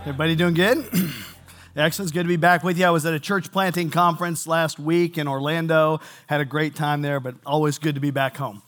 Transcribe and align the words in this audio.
Everybody 0.00 0.34
doing 0.34 0.54
good? 0.54 0.78
Excellent. 1.76 2.06
It's 2.06 2.12
good 2.12 2.22
to 2.22 2.28
be 2.28 2.36
back 2.36 2.64
with 2.64 2.78
you. 2.78 2.86
I 2.86 2.90
was 2.90 3.04
at 3.04 3.12
a 3.12 3.20
church 3.20 3.52
planting 3.52 3.90
conference 3.90 4.46
last 4.46 4.78
week 4.78 5.18
in 5.18 5.28
Orlando. 5.28 6.00
Had 6.26 6.40
a 6.40 6.46
great 6.46 6.74
time 6.74 7.02
there, 7.02 7.20
but 7.20 7.34
always 7.44 7.78
good 7.78 7.96
to 7.96 8.00
be 8.00 8.10
back 8.10 8.38
home. 8.38 8.62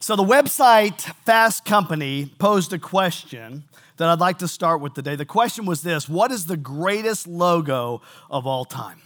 So, 0.00 0.16
the 0.16 0.22
website 0.22 1.00
Fast 1.24 1.64
Company 1.64 2.30
posed 2.38 2.74
a 2.74 2.78
question 2.78 3.64
that 3.96 4.10
I'd 4.10 4.20
like 4.20 4.36
to 4.40 4.48
start 4.48 4.82
with 4.82 4.92
today. 4.92 5.16
The 5.16 5.24
question 5.24 5.64
was 5.64 5.80
this 5.80 6.10
What 6.10 6.30
is 6.30 6.44
the 6.44 6.58
greatest 6.58 7.26
logo 7.26 8.02
of 8.28 8.46
all 8.46 8.66
time? 8.66 9.00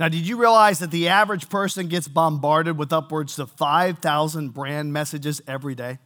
Now, 0.00 0.08
did 0.08 0.26
you 0.26 0.36
realize 0.36 0.80
that 0.80 0.90
the 0.90 1.06
average 1.06 1.48
person 1.48 1.86
gets 1.86 2.08
bombarded 2.08 2.76
with 2.76 2.92
upwards 2.92 3.38
of 3.38 3.52
5,000 3.52 4.52
brand 4.52 4.92
messages 4.92 5.40
every 5.46 5.76
day? 5.76 5.98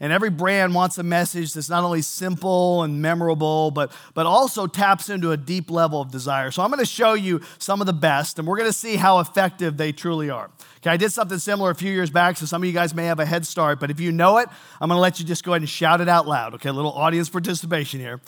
And 0.00 0.12
every 0.12 0.30
brand 0.30 0.74
wants 0.74 0.96
a 0.98 1.02
message 1.02 1.54
that's 1.54 1.68
not 1.68 1.82
only 1.82 2.02
simple 2.02 2.84
and 2.84 3.02
memorable, 3.02 3.72
but, 3.72 3.90
but 4.14 4.26
also 4.26 4.68
taps 4.68 5.10
into 5.10 5.32
a 5.32 5.36
deep 5.36 5.70
level 5.70 6.00
of 6.00 6.12
desire. 6.12 6.52
So 6.52 6.62
I'm 6.62 6.70
going 6.70 6.78
to 6.78 6.86
show 6.86 7.14
you 7.14 7.40
some 7.58 7.80
of 7.80 7.88
the 7.88 7.92
best, 7.92 8.38
and 8.38 8.46
we're 8.46 8.58
going 8.58 8.70
to 8.70 8.76
see 8.76 8.94
how 8.94 9.18
effective 9.18 9.76
they 9.76 9.90
truly 9.90 10.30
are. 10.30 10.50
Okay, 10.78 10.90
I 10.90 10.96
did 10.96 11.12
something 11.12 11.38
similar 11.38 11.70
a 11.70 11.74
few 11.74 11.90
years 11.90 12.10
back, 12.10 12.36
so 12.36 12.46
some 12.46 12.62
of 12.62 12.66
you 12.66 12.72
guys 12.72 12.94
may 12.94 13.06
have 13.06 13.18
a 13.18 13.26
head 13.26 13.44
start, 13.44 13.80
but 13.80 13.90
if 13.90 13.98
you 13.98 14.12
know 14.12 14.38
it, 14.38 14.48
I'm 14.80 14.88
going 14.88 14.96
to 14.96 15.02
let 15.02 15.18
you 15.18 15.26
just 15.26 15.42
go 15.42 15.52
ahead 15.52 15.62
and 15.62 15.68
shout 15.68 16.00
it 16.00 16.08
out 16.08 16.28
loud. 16.28 16.54
Okay, 16.54 16.68
a 16.68 16.72
little 16.72 16.92
audience 16.92 17.28
participation 17.28 17.98
here. 17.98 18.20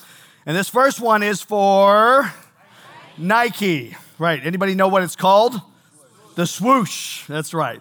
And 0.47 0.57
this 0.57 0.69
first 0.69 1.01
one 1.01 1.23
is 1.23 1.41
for 1.41 2.33
Nike. 3.17 3.97
Right, 4.19 4.45
anybody 4.45 4.75
know 4.75 4.89
what 4.89 5.05
it's 5.05 5.15
called? 5.15 5.61
The 6.35 6.47
swoosh. 6.47 7.27
That's 7.27 7.55
right. 7.55 7.81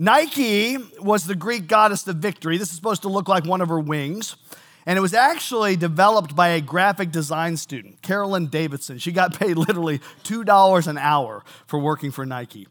Nike 0.00 0.76
was 1.00 1.26
the 1.26 1.34
Greek 1.34 1.66
goddess 1.66 2.06
of 2.06 2.16
victory. 2.16 2.56
This 2.56 2.70
is 2.70 2.76
supposed 2.76 3.02
to 3.02 3.08
look 3.08 3.26
like 3.26 3.44
one 3.44 3.60
of 3.60 3.68
her 3.68 3.80
wings. 3.80 4.36
And 4.86 4.96
it 4.96 5.00
was 5.00 5.12
actually 5.12 5.74
developed 5.74 6.36
by 6.36 6.50
a 6.50 6.60
graphic 6.60 7.10
design 7.10 7.56
student, 7.56 8.00
Carolyn 8.00 8.46
Davidson. 8.46 8.98
She 8.98 9.10
got 9.10 9.38
paid 9.40 9.56
literally 9.56 9.98
$2 10.22 10.86
an 10.86 10.98
hour 10.98 11.44
for 11.66 11.80
working 11.80 12.12
for 12.12 12.24
Nike. 12.24 12.68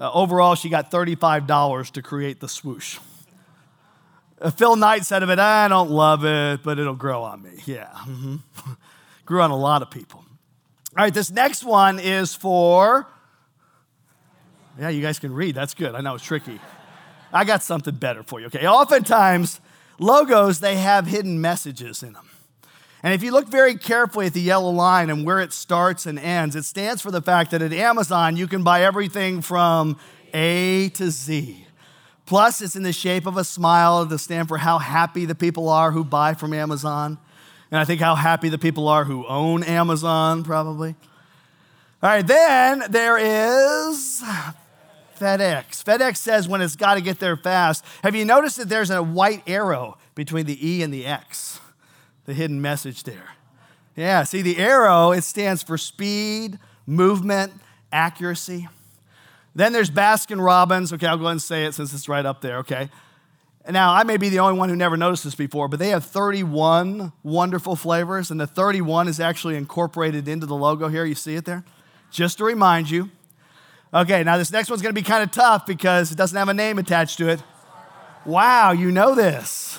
Uh, 0.00 0.10
overall, 0.12 0.56
she 0.56 0.68
got 0.68 0.90
$35 0.90 1.92
to 1.92 2.02
create 2.02 2.40
the 2.40 2.48
swoosh. 2.48 2.98
Uh, 4.40 4.50
Phil 4.50 4.74
Knight 4.74 5.04
said 5.04 5.22
of 5.22 5.30
it, 5.30 5.38
I 5.38 5.68
don't 5.68 5.90
love 5.90 6.24
it, 6.24 6.64
but 6.64 6.80
it'll 6.80 6.94
grow 6.96 7.22
on 7.22 7.40
me. 7.40 7.52
Yeah. 7.66 7.92
Mm-hmm. 8.00 8.36
Grew 9.26 9.40
on 9.40 9.52
a 9.52 9.56
lot 9.56 9.80
of 9.80 9.92
people. 9.92 10.24
All 10.98 11.04
right, 11.04 11.14
this 11.14 11.30
next 11.30 11.62
one 11.62 12.00
is 12.00 12.34
for 12.34 13.06
yeah, 14.78 14.88
you 14.88 15.02
guys 15.02 15.18
can 15.18 15.32
read. 15.32 15.54
That's 15.54 15.74
good. 15.74 15.94
I 15.94 16.00
know 16.00 16.14
it's 16.14 16.24
tricky. 16.24 16.60
I 17.32 17.44
got 17.44 17.62
something 17.62 17.94
better 17.94 18.22
for 18.22 18.40
you, 18.40 18.46
okay? 18.46 18.66
Oftentimes, 18.66 19.60
logos, 19.98 20.60
they 20.60 20.76
have 20.76 21.06
hidden 21.06 21.40
messages 21.40 22.02
in 22.02 22.12
them. 22.12 22.28
And 23.02 23.12
if 23.12 23.22
you 23.22 23.32
look 23.32 23.48
very 23.48 23.76
carefully 23.76 24.26
at 24.26 24.32
the 24.32 24.40
yellow 24.40 24.70
line 24.70 25.10
and 25.10 25.26
where 25.26 25.40
it 25.40 25.52
starts 25.52 26.06
and 26.06 26.18
ends, 26.18 26.56
it 26.56 26.64
stands 26.64 27.02
for 27.02 27.10
the 27.10 27.20
fact 27.20 27.50
that 27.50 27.60
at 27.60 27.72
Amazon, 27.72 28.36
you 28.36 28.46
can 28.46 28.62
buy 28.62 28.82
everything 28.82 29.42
from 29.42 29.98
A 30.32 30.88
to 30.94 31.10
Z. 31.10 31.66
Plus, 32.24 32.62
it's 32.62 32.76
in 32.76 32.82
the 32.82 32.92
shape 32.92 33.26
of 33.26 33.36
a 33.36 33.44
smile 33.44 34.06
to 34.06 34.18
stand 34.18 34.48
for 34.48 34.56
how 34.56 34.78
happy 34.78 35.26
the 35.26 35.34
people 35.34 35.68
are 35.68 35.90
who 35.90 36.02
buy 36.02 36.32
from 36.32 36.54
Amazon. 36.54 37.18
And 37.70 37.78
I 37.78 37.84
think 37.84 38.00
how 38.00 38.14
happy 38.14 38.48
the 38.48 38.58
people 38.58 38.88
are 38.88 39.04
who 39.04 39.26
own 39.26 39.62
Amazon, 39.64 40.42
probably. 40.42 40.94
All 42.02 42.10
right, 42.10 42.26
then 42.26 42.84
there 42.88 43.18
is 43.18 44.22
FedEx. 45.18 45.82
FedEx 45.84 46.16
says 46.16 46.48
when 46.48 46.60
it's 46.60 46.76
got 46.76 46.94
to 46.94 47.00
get 47.00 47.18
there 47.18 47.36
fast. 47.36 47.84
Have 48.02 48.14
you 48.14 48.24
noticed 48.24 48.56
that 48.58 48.68
there's 48.68 48.90
a 48.90 49.02
white 49.02 49.42
arrow 49.46 49.98
between 50.14 50.46
the 50.46 50.66
E 50.66 50.82
and 50.82 50.92
the 50.92 51.06
X? 51.06 51.60
The 52.24 52.34
hidden 52.34 52.60
message 52.60 53.02
there. 53.02 53.30
Yeah, 53.96 54.24
see, 54.24 54.42
the 54.42 54.58
arrow, 54.58 55.12
it 55.12 55.22
stands 55.22 55.62
for 55.62 55.78
speed, 55.78 56.58
movement, 56.86 57.52
accuracy. 57.92 58.68
Then 59.54 59.72
there's 59.72 59.90
Baskin 59.90 60.44
Robbins. 60.44 60.92
Okay, 60.92 61.06
I'll 61.06 61.16
go 61.16 61.24
ahead 61.24 61.32
and 61.32 61.42
say 61.42 61.64
it 61.64 61.74
since 61.74 61.94
it's 61.94 62.08
right 62.08 62.26
up 62.26 62.40
there, 62.40 62.58
okay? 62.58 62.90
Now, 63.68 63.94
I 63.94 64.02
may 64.02 64.18
be 64.18 64.28
the 64.28 64.40
only 64.40 64.58
one 64.58 64.68
who 64.68 64.76
never 64.76 64.96
noticed 64.96 65.24
this 65.24 65.34
before, 65.34 65.68
but 65.68 65.78
they 65.78 65.88
have 65.88 66.04
31 66.04 67.12
wonderful 67.22 67.76
flavors, 67.76 68.30
and 68.30 68.38
the 68.38 68.46
31 68.46 69.08
is 69.08 69.20
actually 69.20 69.56
incorporated 69.56 70.28
into 70.28 70.44
the 70.44 70.56
logo 70.56 70.88
here. 70.88 71.04
You 71.04 71.14
see 71.14 71.36
it 71.36 71.46
there? 71.46 71.64
Just 72.10 72.38
to 72.38 72.44
remind 72.44 72.90
you, 72.90 73.10
Okay, 73.94 74.24
now 74.24 74.36
this 74.36 74.50
next 74.50 74.70
one's 74.70 74.82
gonna 74.82 74.92
be 74.92 75.02
kind 75.02 75.22
of 75.22 75.30
tough 75.30 75.66
because 75.66 76.10
it 76.10 76.16
doesn't 76.16 76.36
have 76.36 76.48
a 76.48 76.54
name 76.54 76.78
attached 76.78 77.16
to 77.18 77.28
it. 77.28 77.40
Wow, 78.24 78.72
you 78.72 78.90
know 78.90 79.14
this. 79.14 79.78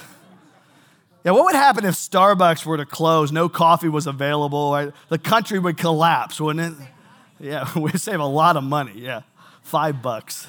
Yeah, 1.26 1.32
what 1.32 1.44
would 1.46 1.56
happen 1.56 1.84
if 1.84 1.96
Starbucks 1.96 2.66
were 2.66 2.78
to 2.78 2.86
close, 2.86 3.34
no 3.34 3.50
coffee 3.50 3.90
was 3.90 4.08
available, 4.08 4.72
right? 4.72 4.94
the 5.10 5.18
country 5.18 5.60
would 5.60 5.76
collapse, 5.76 6.40
wouldn't 6.40 6.80
it? 6.80 6.88
Yeah, 7.40 7.68
we'd 7.78 8.00
save 8.00 8.22
a 8.22 8.26
lot 8.26 8.56
of 8.56 8.64
money, 8.64 8.94
yeah. 8.96 9.24
Five 9.64 10.02
bucks. 10.02 10.48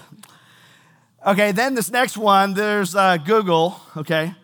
Okay, 1.27 1.51
then 1.51 1.75
this 1.75 1.91
next 1.91 2.17
one, 2.17 2.55
there's 2.55 2.95
uh, 2.95 3.17
Google, 3.17 3.81
okay? 3.97 4.35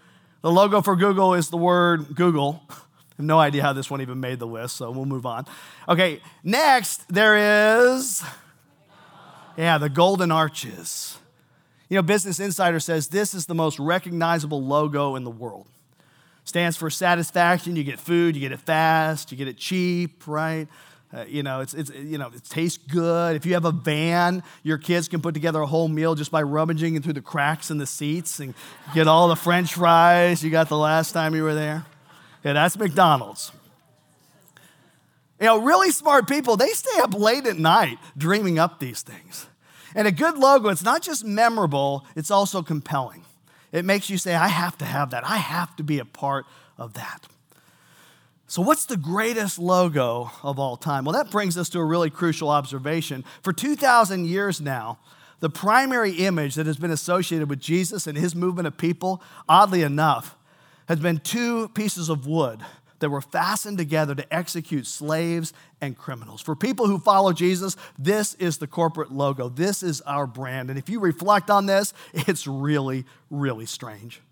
The 0.40 0.50
logo 0.50 0.80
for 0.80 0.96
Google 0.96 1.34
is 1.34 1.48
the 1.48 1.58
word 1.58 2.16
Google. 2.16 2.62
I 2.68 2.74
have 3.18 3.26
no 3.26 3.38
idea 3.38 3.62
how 3.62 3.72
this 3.72 3.88
one 3.88 4.00
even 4.00 4.18
made 4.18 4.40
the 4.40 4.48
list, 4.48 4.76
so 4.76 4.90
we'll 4.90 5.04
move 5.04 5.26
on. 5.26 5.46
Okay, 5.88 6.20
next, 6.42 7.06
there 7.08 7.84
is 7.86 8.24
yeah, 9.56 9.78
the 9.78 9.88
golden 9.88 10.30
arches. 10.30 11.18
You 11.88 11.96
know, 11.96 12.02
Business 12.02 12.40
Insider 12.40 12.80
says 12.80 13.08
this 13.08 13.34
is 13.34 13.46
the 13.46 13.54
most 13.54 13.78
recognizable 13.78 14.62
logo 14.62 15.14
in 15.14 15.24
the 15.24 15.30
world. 15.30 15.66
Stands 16.44 16.76
for 16.76 16.90
satisfaction. 16.90 17.76
You 17.76 17.84
get 17.84 18.00
food, 18.00 18.34
you 18.34 18.40
get 18.40 18.52
it 18.52 18.60
fast, 18.60 19.30
you 19.30 19.38
get 19.38 19.46
it 19.46 19.58
cheap, 19.58 20.26
right? 20.26 20.68
Uh, 21.14 21.24
you 21.28 21.42
know, 21.42 21.60
it's, 21.60 21.74
it's, 21.74 21.90
you 21.90 22.16
know, 22.16 22.28
it 22.34 22.42
tastes 22.44 22.78
good. 22.78 23.36
If 23.36 23.44
you 23.44 23.52
have 23.52 23.66
a 23.66 23.70
van, 23.70 24.42
your 24.62 24.78
kids 24.78 25.08
can 25.08 25.20
put 25.20 25.34
together 25.34 25.60
a 25.60 25.66
whole 25.66 25.88
meal 25.88 26.14
just 26.14 26.30
by 26.30 26.40
rummaging 26.40 27.00
through 27.02 27.12
the 27.12 27.20
cracks 27.20 27.70
in 27.70 27.76
the 27.76 27.86
seats 27.86 28.40
and 28.40 28.54
get 28.94 29.06
all 29.06 29.28
the 29.28 29.36
french 29.36 29.74
fries 29.74 30.42
you 30.42 30.50
got 30.50 30.70
the 30.70 30.78
last 30.78 31.12
time 31.12 31.34
you 31.34 31.42
were 31.42 31.54
there. 31.54 31.84
Yeah, 32.42 32.54
that's 32.54 32.78
McDonald's. 32.78 33.52
You 35.42 35.48
know, 35.48 35.58
really 35.58 35.90
smart 35.90 36.28
people, 36.28 36.56
they 36.56 36.68
stay 36.68 37.00
up 37.00 37.14
late 37.14 37.46
at 37.46 37.58
night 37.58 37.98
dreaming 38.16 38.60
up 38.60 38.78
these 38.78 39.02
things. 39.02 39.48
And 39.92 40.06
a 40.06 40.12
good 40.12 40.38
logo, 40.38 40.68
it's 40.68 40.84
not 40.84 41.02
just 41.02 41.24
memorable, 41.24 42.06
it's 42.14 42.30
also 42.30 42.62
compelling. 42.62 43.24
It 43.72 43.84
makes 43.84 44.08
you 44.08 44.18
say, 44.18 44.36
I 44.36 44.46
have 44.46 44.78
to 44.78 44.84
have 44.84 45.10
that. 45.10 45.26
I 45.26 45.38
have 45.38 45.74
to 45.76 45.82
be 45.82 45.98
a 45.98 46.04
part 46.04 46.46
of 46.78 46.94
that. 46.94 47.26
So, 48.46 48.62
what's 48.62 48.84
the 48.84 48.96
greatest 48.96 49.58
logo 49.58 50.30
of 50.44 50.60
all 50.60 50.76
time? 50.76 51.04
Well, 51.04 51.14
that 51.14 51.32
brings 51.32 51.58
us 51.58 51.68
to 51.70 51.80
a 51.80 51.84
really 51.84 52.10
crucial 52.10 52.48
observation. 52.48 53.24
For 53.42 53.52
2,000 53.52 54.26
years 54.26 54.60
now, 54.60 55.00
the 55.40 55.50
primary 55.50 56.12
image 56.12 56.54
that 56.54 56.66
has 56.66 56.76
been 56.76 56.92
associated 56.92 57.50
with 57.50 57.58
Jesus 57.58 58.06
and 58.06 58.16
his 58.16 58.36
movement 58.36 58.68
of 58.68 58.76
people, 58.78 59.20
oddly 59.48 59.82
enough, 59.82 60.36
has 60.86 61.00
been 61.00 61.18
two 61.18 61.68
pieces 61.70 62.08
of 62.08 62.28
wood 62.28 62.62
that 63.02 63.10
were 63.10 63.20
fastened 63.20 63.76
together 63.76 64.14
to 64.14 64.34
execute 64.34 64.86
slaves 64.86 65.52
and 65.80 65.98
criminals. 65.98 66.40
For 66.40 66.56
people 66.56 66.86
who 66.86 66.98
follow 66.98 67.32
Jesus, 67.32 67.76
this 67.98 68.34
is 68.34 68.58
the 68.58 68.66
corporate 68.66 69.12
logo. 69.12 69.48
This 69.48 69.82
is 69.82 70.00
our 70.02 70.26
brand. 70.26 70.70
And 70.70 70.78
if 70.78 70.88
you 70.88 71.00
reflect 71.00 71.50
on 71.50 71.66
this, 71.66 71.92
it's 72.14 72.46
really, 72.46 73.04
really 73.30 73.66
strange. 73.66 74.22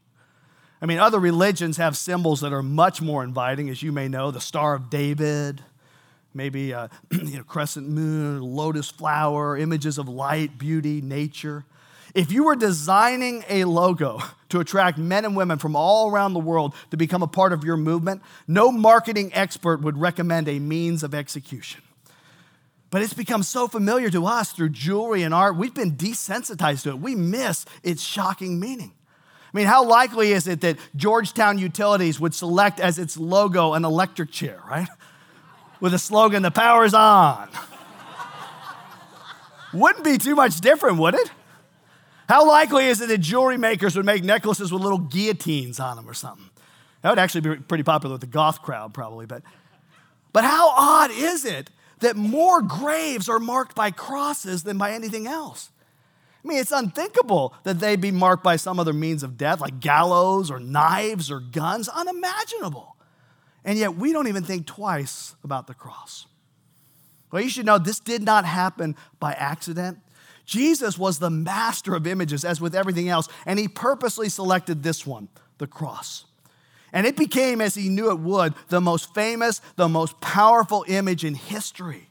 I 0.81 0.87
mean, 0.87 0.99
other 0.99 1.19
religions 1.19 1.76
have 1.76 1.96
symbols 1.96 2.40
that 2.40 2.52
are 2.52 2.62
much 2.62 3.02
more 3.02 3.22
inviting, 3.22 3.69
as 3.69 3.82
you 3.82 3.93
may 3.93 4.08
know 4.08 4.31
the 4.31 4.40
Star 4.40 4.75
of 4.75 4.88
David, 4.88 5.62
maybe 6.32 6.72
uh, 6.72 6.87
a 6.87 6.90
you 7.17 7.37
know, 7.37 7.44
crescent 7.44 7.88
moon, 7.88 8.40
lotus 8.40 8.88
flower, 8.88 9.58
images 9.58 9.99
of 9.99 10.08
light, 10.08 10.56
beauty, 10.58 11.02
nature. 11.02 11.64
If 12.14 12.32
you 12.32 12.44
were 12.44 12.56
designing 12.56 13.44
a 13.48 13.64
logo 13.64 14.20
to 14.48 14.60
attract 14.60 14.98
men 14.98 15.24
and 15.24 15.36
women 15.36 15.58
from 15.58 15.76
all 15.76 16.10
around 16.10 16.34
the 16.34 16.40
world 16.40 16.74
to 16.90 16.96
become 16.96 17.22
a 17.22 17.26
part 17.26 17.52
of 17.52 17.64
your 17.64 17.76
movement, 17.76 18.22
no 18.48 18.72
marketing 18.72 19.30
expert 19.34 19.80
would 19.82 19.96
recommend 19.96 20.48
a 20.48 20.58
means 20.58 21.02
of 21.02 21.14
execution. 21.14 21.82
But 22.90 23.02
it's 23.02 23.14
become 23.14 23.44
so 23.44 23.68
familiar 23.68 24.10
to 24.10 24.26
us 24.26 24.52
through 24.52 24.70
jewelry 24.70 25.22
and 25.22 25.32
art, 25.32 25.56
we've 25.56 25.74
been 25.74 25.96
desensitized 25.96 26.82
to 26.82 26.90
it. 26.90 26.98
We 26.98 27.14
miss 27.14 27.64
its 27.84 28.02
shocking 28.02 28.58
meaning. 28.58 28.92
I 29.52 29.56
mean, 29.56 29.66
how 29.66 29.84
likely 29.84 30.32
is 30.32 30.46
it 30.48 30.60
that 30.62 30.76
Georgetown 30.96 31.58
Utilities 31.58 32.18
would 32.18 32.34
select 32.34 32.80
as 32.80 32.98
its 32.98 33.16
logo 33.16 33.74
an 33.74 33.84
electric 33.84 34.30
chair, 34.30 34.60
right? 34.68 34.88
with 35.80 35.94
a 35.94 35.98
slogan, 35.98 36.42
The 36.42 36.50
Power's 36.50 36.94
On. 36.94 37.48
Wouldn't 39.72 40.04
be 40.04 40.18
too 40.18 40.34
much 40.34 40.60
different, 40.60 40.98
would 40.98 41.14
it? 41.14 41.30
How 42.31 42.47
likely 42.47 42.87
is 42.87 43.00
it 43.00 43.09
that 43.09 43.19
jewelry 43.19 43.56
makers 43.56 43.97
would 43.97 44.06
make 44.06 44.23
necklaces 44.23 44.73
with 44.73 44.81
little 44.82 45.00
guillotines 45.00 45.81
on 45.81 45.97
them 45.97 46.09
or 46.09 46.15
something? 46.15 46.49
That 47.03 47.11
would 47.11 47.19
actually 47.19 47.41
be 47.41 47.56
pretty 47.56 47.82
popular 47.82 48.15
with 48.15 48.21
the 48.21 48.29
goth 48.29 48.62
crowd, 48.62 48.94
probably. 48.94 49.27
But, 49.27 49.43
but 50.32 50.44
how 50.44 50.71
odd 50.71 51.11
is 51.11 51.44
it 51.44 51.71
that 51.99 52.15
more 52.15 52.62
graves 52.62 53.29
are 53.29 53.41
marked 53.41 53.75
by 53.75 53.91
crosses 53.91 54.62
than 54.62 54.79
by 54.79 54.93
anything 54.93 55.27
else? 55.27 55.71
I 56.44 56.47
mean, 56.47 56.59
it's 56.59 56.71
unthinkable 56.71 57.53
that 57.65 57.81
they'd 57.81 58.00
be 58.00 58.12
marked 58.12 58.44
by 58.44 58.55
some 58.55 58.79
other 58.79 58.93
means 58.93 59.25
of 59.25 59.37
death, 59.37 59.61
like 59.61 59.81
gallows 59.81 60.53
or 60.53 60.61
knives 60.61 61.32
or 61.32 61.41
guns. 61.41 61.88
Unimaginable. 61.88 62.94
And 63.65 63.77
yet, 63.77 63.97
we 63.97 64.12
don't 64.12 64.29
even 64.29 64.44
think 64.44 64.69
twice 64.69 65.35
about 65.43 65.67
the 65.67 65.75
cross. 65.75 66.29
Well, 67.32 67.43
you 67.43 67.49
should 67.49 67.67
know 67.67 67.79
this 67.79 67.99
did 67.99 68.23
not 68.23 68.44
happen 68.44 68.94
by 69.19 69.32
accident. 69.32 69.99
Jesus 70.50 70.99
was 70.99 71.20
the 71.20 71.31
master 71.31 71.94
of 71.94 72.08
images, 72.08 72.44
as 72.44 72.61
with 72.61 72.75
everything 72.75 73.08
else, 73.08 73.29
and 73.47 73.56
he 73.56 73.69
purposely 73.69 74.29
selected 74.29 74.82
this 74.82 75.06
one, 75.06 75.29
the 75.58 75.69
cross. 75.69 76.25
And 76.93 77.06
it 77.06 77.17
became, 77.17 77.61
as 77.61 77.76
he 77.76 77.88
knew 77.88 78.11
it 78.11 78.19
would, 78.19 78.55
the 78.67 78.81
most 78.81 79.14
famous, 79.14 79.61
the 79.76 79.88
most 79.88 80.20
powerful 80.20 80.85
image 80.88 81.25
in 81.25 81.37
history. 81.37 82.08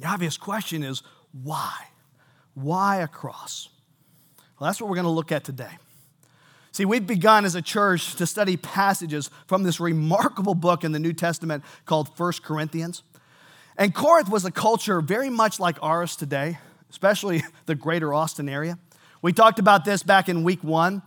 The 0.00 0.06
obvious 0.06 0.38
question 0.38 0.82
is 0.82 1.02
why? 1.42 1.74
Why 2.54 3.02
a 3.02 3.06
cross? 3.06 3.68
Well, 4.58 4.70
that's 4.70 4.80
what 4.80 4.88
we're 4.88 4.96
going 4.96 5.04
to 5.04 5.10
look 5.10 5.30
at 5.30 5.44
today. 5.44 5.76
See, 6.72 6.86
we've 6.86 7.06
begun 7.06 7.44
as 7.44 7.54
a 7.54 7.60
church 7.60 8.14
to 8.14 8.26
study 8.26 8.56
passages 8.56 9.28
from 9.46 9.62
this 9.62 9.78
remarkable 9.78 10.54
book 10.54 10.84
in 10.84 10.92
the 10.92 10.98
New 10.98 11.12
Testament 11.12 11.64
called 11.84 12.16
First 12.16 12.42
Corinthians. 12.42 13.02
And 13.76 13.94
Corinth 13.94 14.30
was 14.30 14.46
a 14.46 14.50
culture 14.50 15.02
very 15.02 15.28
much 15.28 15.60
like 15.60 15.76
ours 15.82 16.16
today, 16.16 16.56
especially 16.94 17.42
the 17.66 17.74
greater 17.74 18.14
Austin 18.14 18.48
area. 18.48 18.78
We 19.20 19.32
talked 19.32 19.58
about 19.58 19.84
this 19.84 20.04
back 20.04 20.28
in 20.28 20.44
week 20.44 20.62
one. 20.62 21.02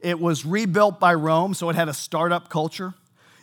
It 0.00 0.18
was 0.18 0.44
rebuilt 0.44 0.98
by 0.98 1.14
Rome, 1.14 1.54
so 1.54 1.70
it 1.70 1.76
had 1.76 1.88
a 1.88 1.94
startup 1.94 2.48
culture. 2.48 2.92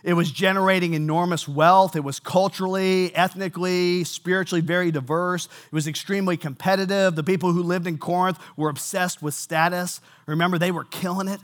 It 0.03 0.13
was 0.13 0.29
generating 0.29 0.93
enormous 0.93 1.47
wealth. 1.47 1.95
It 1.95 2.03
was 2.03 2.19
culturally, 2.19 3.15
ethnically, 3.15 4.03
spiritually 4.03 4.61
very 4.61 4.91
diverse. 4.91 5.45
It 5.45 5.71
was 5.71 5.87
extremely 5.87 6.35
competitive. 6.35 7.15
The 7.15 7.23
people 7.23 7.53
who 7.53 7.63
lived 7.63 7.87
in 7.87 7.97
Corinth 7.97 8.39
were 8.57 8.69
obsessed 8.69 9.21
with 9.21 9.33
status. 9.33 10.01
Remember, 10.25 10.59
they 10.59 10.71
were 10.71 10.83
killing 10.83 11.29
it. 11.29 11.39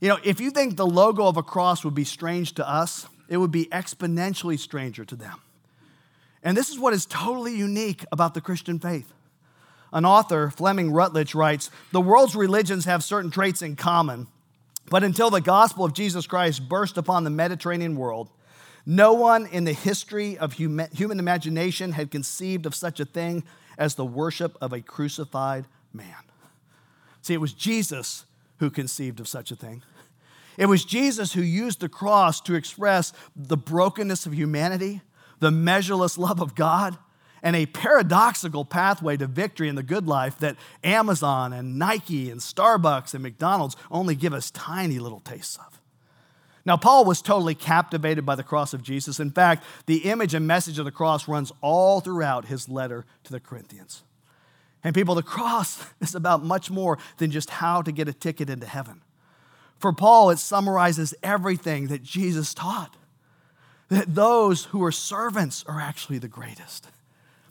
You 0.00 0.08
know, 0.08 0.18
if 0.22 0.40
you 0.40 0.50
think 0.50 0.76
the 0.76 0.86
logo 0.86 1.26
of 1.26 1.36
a 1.36 1.42
cross 1.42 1.84
would 1.84 1.94
be 1.94 2.04
strange 2.04 2.54
to 2.54 2.68
us, 2.68 3.08
it 3.28 3.38
would 3.38 3.52
be 3.52 3.66
exponentially 3.66 4.58
stranger 4.58 5.04
to 5.04 5.16
them. 5.16 5.40
And 6.44 6.56
this 6.56 6.70
is 6.70 6.78
what 6.78 6.92
is 6.94 7.06
totally 7.06 7.56
unique 7.56 8.04
about 8.12 8.34
the 8.34 8.40
Christian 8.40 8.78
faith. 8.78 9.12
An 9.94 10.04
author, 10.04 10.50
Fleming 10.50 10.90
Rutledge, 10.90 11.34
writes 11.34 11.70
The 11.92 12.02
world's 12.02 12.36
religions 12.36 12.84
have 12.84 13.02
certain 13.02 13.30
traits 13.30 13.62
in 13.62 13.76
common 13.76 14.26
but 14.90 15.02
until 15.02 15.30
the 15.30 15.40
gospel 15.40 15.84
of 15.84 15.94
Jesus 15.94 16.26
Christ 16.26 16.68
burst 16.68 16.98
upon 16.98 17.24
the 17.24 17.30
Mediterranean 17.30 17.96
world, 17.96 18.30
no 18.86 19.14
one 19.14 19.46
in 19.46 19.64
the 19.64 19.72
history 19.72 20.36
of 20.36 20.52
human 20.52 21.18
imagination 21.18 21.92
had 21.92 22.10
conceived 22.10 22.66
of 22.66 22.74
such 22.74 23.00
a 23.00 23.06
thing 23.06 23.44
as 23.78 23.94
the 23.94 24.04
worship 24.04 24.56
of 24.60 24.72
a 24.72 24.82
crucified 24.82 25.64
man. 25.92 26.14
See, 27.22 27.32
it 27.32 27.40
was 27.40 27.54
Jesus 27.54 28.26
who 28.58 28.70
conceived 28.70 29.20
of 29.20 29.28
such 29.28 29.50
a 29.50 29.56
thing. 29.56 29.82
It 30.58 30.66
was 30.66 30.84
Jesus 30.84 31.32
who 31.32 31.40
used 31.40 31.80
the 31.80 31.88
cross 31.88 32.40
to 32.42 32.54
express 32.54 33.12
the 33.34 33.56
brokenness 33.56 34.26
of 34.26 34.34
humanity, 34.34 35.00
the 35.40 35.50
measureless 35.50 36.18
love 36.18 36.40
of 36.40 36.54
God, 36.54 36.98
and 37.44 37.54
a 37.54 37.66
paradoxical 37.66 38.64
pathway 38.64 39.18
to 39.18 39.26
victory 39.26 39.68
in 39.68 39.74
the 39.74 39.82
good 39.82 40.06
life 40.06 40.38
that 40.38 40.56
Amazon 40.82 41.52
and 41.52 41.78
Nike 41.78 42.30
and 42.30 42.40
Starbucks 42.40 43.12
and 43.12 43.22
McDonald's 43.22 43.76
only 43.90 44.14
give 44.14 44.32
us 44.32 44.50
tiny 44.50 44.98
little 44.98 45.20
tastes 45.20 45.58
of. 45.58 45.78
Now, 46.64 46.78
Paul 46.78 47.04
was 47.04 47.20
totally 47.20 47.54
captivated 47.54 48.24
by 48.24 48.34
the 48.34 48.42
cross 48.42 48.72
of 48.72 48.82
Jesus. 48.82 49.20
In 49.20 49.30
fact, 49.30 49.62
the 49.84 49.98
image 49.98 50.32
and 50.32 50.46
message 50.46 50.78
of 50.78 50.86
the 50.86 50.90
cross 50.90 51.28
runs 51.28 51.52
all 51.60 52.00
throughout 52.00 52.46
his 52.46 52.70
letter 52.70 53.04
to 53.24 53.32
the 53.32 53.40
Corinthians. 53.40 54.02
And 54.82 54.94
people, 54.94 55.14
the 55.14 55.22
cross 55.22 55.84
is 56.00 56.14
about 56.14 56.42
much 56.42 56.70
more 56.70 56.98
than 57.18 57.30
just 57.30 57.50
how 57.50 57.82
to 57.82 57.92
get 57.92 58.08
a 58.08 58.14
ticket 58.14 58.48
into 58.48 58.66
heaven. 58.66 59.02
For 59.76 59.92
Paul, 59.92 60.30
it 60.30 60.38
summarizes 60.38 61.14
everything 61.22 61.88
that 61.88 62.02
Jesus 62.02 62.54
taught 62.54 62.96
that 63.90 64.14
those 64.14 64.64
who 64.66 64.82
are 64.82 64.90
servants 64.90 65.62
are 65.68 65.78
actually 65.78 66.16
the 66.16 66.26
greatest 66.26 66.88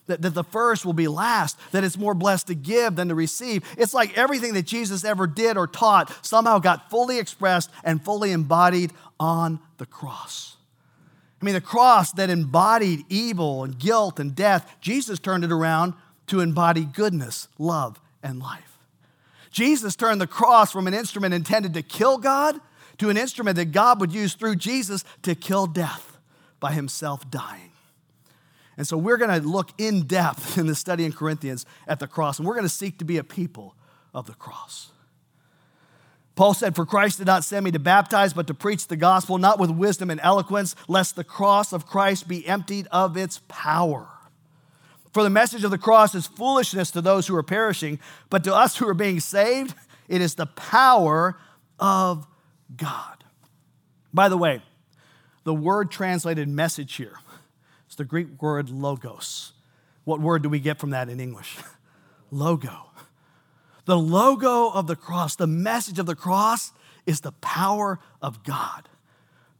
that, 0.07 0.21
that 0.21 0.33
the 0.33 0.44
first 0.44 0.85
will 0.85 0.94
be 0.94 1.07
last, 1.07 1.57
that 1.71 1.83
it's 1.83 1.97
more 1.97 2.13
blessed 2.13 2.47
to 2.47 2.55
give 2.55 2.95
than 2.95 3.09
to 3.09 3.15
receive. 3.15 3.63
It's 3.77 3.94
like 3.94 4.17
everything 4.17 4.53
that 4.53 4.65
Jesus 4.65 5.05
ever 5.05 5.27
did 5.27 5.57
or 5.57 5.67
taught 5.67 6.13
somehow 6.25 6.59
got 6.59 6.89
fully 6.89 7.19
expressed 7.19 7.69
and 7.83 8.03
fully 8.03 8.31
embodied 8.31 8.91
on 9.19 9.59
the 9.77 9.85
cross. 9.85 10.57
I 11.41 11.45
mean, 11.45 11.55
the 11.55 11.61
cross 11.61 12.13
that 12.13 12.29
embodied 12.29 13.03
evil 13.09 13.63
and 13.63 13.77
guilt 13.77 14.19
and 14.19 14.33
death, 14.33 14.77
Jesus 14.79 15.19
turned 15.19 15.44
it 15.44 15.51
around 15.51 15.94
to 16.27 16.39
embody 16.39 16.85
goodness, 16.85 17.50
love, 17.57 18.00
and 18.21 18.39
life. 18.39 18.77
Jesus 19.51 19.95
turned 19.95 20.21
the 20.21 20.27
cross 20.27 20.71
from 20.71 20.88
an 20.88 20.94
instrument 20.94 21.33
intended 21.33 21.73
to 21.73 21.81
kill 21.81 22.17
God 22.17 22.59
to 22.97 23.09
an 23.09 23.17
instrument 23.17 23.57
that 23.57 23.71
God 23.71 24.00
would 24.00 24.13
use 24.13 24.35
through 24.35 24.55
Jesus 24.55 25.03
to 25.23 25.35
kill 25.35 25.67
death 25.67 26.17
by 26.59 26.71
himself 26.71 27.29
dying. 27.29 27.72
And 28.77 28.87
so 28.87 28.97
we're 28.97 29.17
going 29.17 29.41
to 29.41 29.47
look 29.47 29.69
in 29.77 30.03
depth 30.03 30.57
in 30.57 30.67
the 30.67 30.75
study 30.75 31.05
in 31.05 31.13
Corinthians 31.13 31.65
at 31.87 31.99
the 31.99 32.07
cross, 32.07 32.39
and 32.39 32.47
we're 32.47 32.55
going 32.55 32.65
to 32.65 32.69
seek 32.69 32.97
to 32.99 33.05
be 33.05 33.17
a 33.17 33.23
people 33.23 33.75
of 34.13 34.25
the 34.25 34.33
cross. 34.33 34.89
Paul 36.35 36.55
said, 36.55 36.75
For 36.75 36.85
Christ 36.85 37.19
did 37.19 37.27
not 37.27 37.43
send 37.43 37.63
me 37.63 37.71
to 37.71 37.79
baptize, 37.79 38.33
but 38.33 38.47
to 38.47 38.53
preach 38.53 38.87
the 38.87 38.95
gospel, 38.95 39.37
not 39.37 39.59
with 39.59 39.69
wisdom 39.69 40.09
and 40.09 40.19
eloquence, 40.21 40.75
lest 40.87 41.15
the 41.15 41.23
cross 41.23 41.73
of 41.73 41.85
Christ 41.85 42.27
be 42.27 42.47
emptied 42.47 42.87
of 42.91 43.15
its 43.15 43.41
power. 43.47 44.07
For 45.13 45.21
the 45.21 45.29
message 45.29 45.63
of 45.63 45.69
the 45.69 45.77
cross 45.77 46.15
is 46.15 46.25
foolishness 46.25 46.89
to 46.91 47.01
those 47.01 47.27
who 47.27 47.35
are 47.35 47.43
perishing, 47.43 47.99
but 48.31 48.43
to 48.45 48.55
us 48.55 48.77
who 48.77 48.87
are 48.87 48.95
being 48.95 49.19
saved, 49.19 49.75
it 50.07 50.21
is 50.21 50.33
the 50.33 50.47
power 50.47 51.37
of 51.79 52.25
God. 52.75 53.23
By 54.11 54.27
the 54.27 54.37
way, 54.37 54.63
the 55.43 55.53
word 55.53 55.91
translated 55.91 56.47
message 56.47 56.95
here 56.95 57.19
it's 57.93 57.97
the 58.00 58.05
Greek 58.05 58.41
word 58.41 58.71
logos. 58.71 59.53
What 60.03 60.19
word 60.19 60.41
do 60.41 60.50
we 60.50 60.59
get 60.59 60.79
from 60.79 60.89
that 60.89 61.09
in 61.09 61.19
English? 61.19 61.59
Logo. 62.31 62.89
The 63.85 63.95
logo 63.95 64.69
of 64.69 64.88
the 64.88 64.95
cross, 64.95 65.35
the 65.35 65.45
message 65.45 66.00
of 66.00 66.07
the 66.07 66.15
cross, 66.15 66.71
is 67.05 67.21
the 67.21 67.33
power 67.33 68.00
of 68.19 68.43
God. 68.43 68.89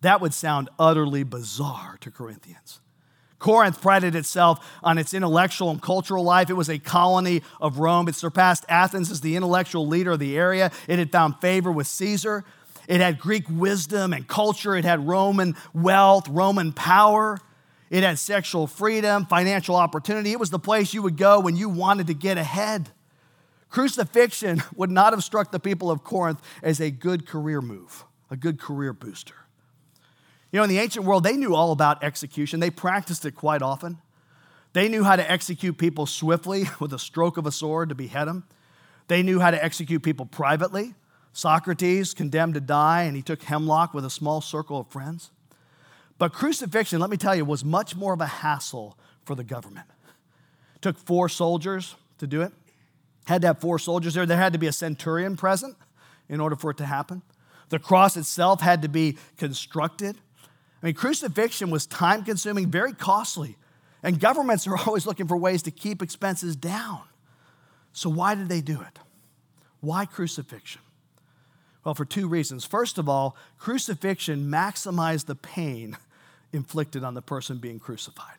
That 0.02 0.20
would 0.20 0.34
sound 0.34 0.70
utterly 0.80 1.22
bizarre 1.22 1.98
to 2.02 2.10
Corinthians. 2.10 2.80
Corinth 3.38 3.80
prided 3.80 4.16
itself 4.16 4.68
on 4.82 4.98
its 4.98 5.14
intellectual 5.14 5.70
and 5.70 5.80
cultural 5.80 6.24
life. 6.24 6.50
It 6.50 6.54
was 6.54 6.70
a 6.70 6.80
colony 6.80 7.44
of 7.62 7.78
Rome. 7.78 8.08
It 8.08 8.16
surpassed 8.16 8.66
Athens 8.68 9.12
as 9.12 9.22
the 9.22 9.36
intellectual 9.36 9.86
leader 9.86 10.14
of 10.14 10.20
the 10.20 10.36
area. 10.36 10.72
It 10.88 10.98
had 10.98 11.12
found 11.12 11.40
favor 11.40 11.72
with 11.72 11.86
Caesar. 11.86 12.46
It 12.88 13.00
had 13.00 13.20
Greek 13.20 13.44
wisdom 13.48 14.12
and 14.12 14.28
culture. 14.28 14.76
It 14.76 14.86
had 14.86 15.08
Roman 15.08 15.56
wealth, 15.72 16.28
Roman 16.28 16.74
power. 16.74 17.38
It 17.94 18.02
had 18.02 18.18
sexual 18.18 18.66
freedom, 18.66 19.28
financial 19.28 19.76
opportunity. 19.76 20.32
It 20.32 20.40
was 20.40 20.50
the 20.50 20.58
place 20.58 20.96
you 20.96 21.04
would 21.04 21.16
go 21.16 21.40
when 21.40 21.56
you 21.56 21.70
wanted 21.70 22.08
to 22.08 22.16
get 22.16 22.40
ahead. 22.40 22.90
Crucifixion 23.70 24.64
would 24.76 24.90
not 24.90 25.14
have 25.14 25.24
struck 25.24 25.52
the 25.52 25.60
people 25.60 25.92
of 25.92 26.04
Corinth 26.04 26.42
as 26.64 26.82
a 26.82 26.90
good 26.90 27.28
career 27.28 27.62
move, 27.62 28.04
a 28.32 28.36
good 28.36 28.60
career 28.60 28.94
booster. 28.94 29.36
You 30.52 30.58
know, 30.58 30.64
in 30.64 30.72
the 30.72 30.80
ancient 30.80 31.06
world, 31.06 31.24
they 31.24 31.38
knew 31.38 31.54
all 31.54 31.72
about 31.72 32.04
execution, 32.04 32.60
they 32.60 32.72
practiced 32.72 33.26
it 33.28 33.36
quite 33.36 33.62
often. 33.62 34.00
They 34.74 34.90
knew 34.90 35.04
how 35.04 35.16
to 35.16 35.32
execute 35.32 35.78
people 35.78 36.08
swiftly 36.08 36.64
with 36.80 36.94
a 36.94 37.00
stroke 37.00 37.38
of 37.38 37.46
a 37.46 37.52
sword 37.52 37.90
to 37.90 37.96
behead 37.96 38.28
them. 38.28 38.46
They 39.08 39.22
knew 39.22 39.40
how 39.40 39.52
to 39.52 39.64
execute 39.64 40.02
people 40.02 40.26
privately. 40.26 40.96
Socrates 41.32 42.16
condemned 42.16 42.56
to 42.56 42.60
die, 42.60 43.04
and 43.04 43.16
he 43.16 43.22
took 43.22 43.44
hemlock 43.44 43.94
with 43.94 44.04
a 44.04 44.10
small 44.10 44.42
circle 44.42 44.80
of 44.80 44.88
friends. 44.88 45.30
But 46.18 46.34
crucifixion, 46.34 47.00
let 47.00 47.10
me 47.10 47.18
tell 47.18 47.36
you, 47.36 47.46
was 47.46 47.66
much 47.66 47.96
more 47.96 48.14
of 48.14 48.22
a 48.22 48.26
hassle 48.26 48.98
for 49.26 49.36
the 49.36 49.44
government. 49.44 49.88
It 50.76 50.82
took 50.82 50.98
four 50.98 51.30
soldiers 51.30 51.96
to 52.20 52.28
do 52.28 52.42
it. 52.42 52.52
Had 53.26 53.42
to 53.42 53.48
have 53.48 53.60
four 53.60 53.80
soldiers 53.80 54.14
there. 54.14 54.26
There 54.26 54.38
had 54.38 54.54
to 54.54 54.60
be 54.60 54.68
a 54.68 54.72
centurion 54.72 55.36
present 55.36 55.76
in 56.30 56.40
order 56.40 56.56
for 56.56 56.72
it 56.72 56.78
to 56.78 56.86
happen. 56.86 57.22
The 57.70 57.80
cross 57.80 58.18
itself 58.18 58.62
had 58.62 58.82
to 58.84 58.88
be 58.88 59.18
constructed. 59.38 60.18
I 60.82 60.88
mean, 60.88 60.96
crucifixion 60.96 61.72
was 61.72 61.86
time 61.86 62.24
consuming, 62.24 62.70
very 62.70 62.94
costly. 62.94 63.58
And 64.04 64.20
governments 64.20 64.68
are 64.68 64.78
always 64.86 65.08
looking 65.08 65.28
for 65.28 65.38
ways 65.38 65.64
to 65.64 65.72
keep 65.72 66.02
expenses 66.02 66.56
down. 66.56 67.02
So, 67.94 68.10
why 68.10 68.36
did 68.36 68.50
they 68.50 68.62
do 68.62 68.82
it? 68.82 69.00
Why 69.80 70.06
crucifixion? 70.06 70.82
Well, 71.84 71.94
for 71.94 72.06
two 72.06 72.28
reasons. 72.28 72.66
First 72.66 72.98
of 72.98 73.10
all, 73.10 73.36
crucifixion 73.58 74.50
maximized 74.50 75.26
the 75.26 75.36
pain 75.36 75.98
inflicted 76.54 77.04
on 77.04 77.14
the 77.14 77.22
person 77.22 77.58
being 77.58 77.80
crucified. 77.80 78.36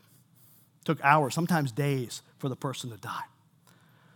It 0.81 0.87
took 0.87 1.05
hours, 1.05 1.35
sometimes 1.35 1.73
days, 1.73 2.23
for 2.39 2.49
the 2.49 2.57
person 2.57 2.91
to 2.91 2.97
die. 2.97 3.25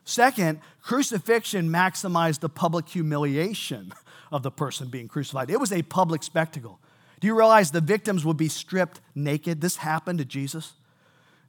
Second, 0.04 0.60
crucifixion 0.80 1.68
maximized 1.68 2.40
the 2.40 2.48
public 2.48 2.88
humiliation 2.88 3.92
of 4.32 4.42
the 4.42 4.50
person 4.50 4.88
being 4.88 5.08
crucified. 5.08 5.50
It 5.50 5.60
was 5.60 5.72
a 5.72 5.82
public 5.82 6.22
spectacle. 6.22 6.78
Do 7.20 7.26
you 7.26 7.36
realize 7.36 7.70
the 7.70 7.80
victims 7.80 8.24
would 8.24 8.36
be 8.36 8.48
stripped 8.48 9.00
naked? 9.14 9.60
This 9.60 9.76
happened 9.76 10.20
to 10.20 10.24
Jesus. 10.24 10.72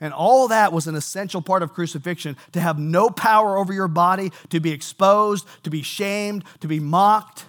And 0.02 0.14
all 0.14 0.48
that 0.48 0.74
was 0.74 0.88
an 0.88 0.96
essential 0.96 1.42
part 1.42 1.62
of 1.62 1.74
crucifixion 1.74 2.38
to 2.54 2.62
have 2.62 2.80
no 2.80 3.10
power 3.10 3.58
over 3.58 3.72
your 3.72 3.88
body, 3.88 4.32
to 4.50 4.60
be 4.60 4.72
exposed, 4.72 5.46
to 5.64 5.70
be 5.70 5.82
shamed, 5.82 6.44
to 6.62 6.68
be 6.68 6.80
mocked. 6.80 7.46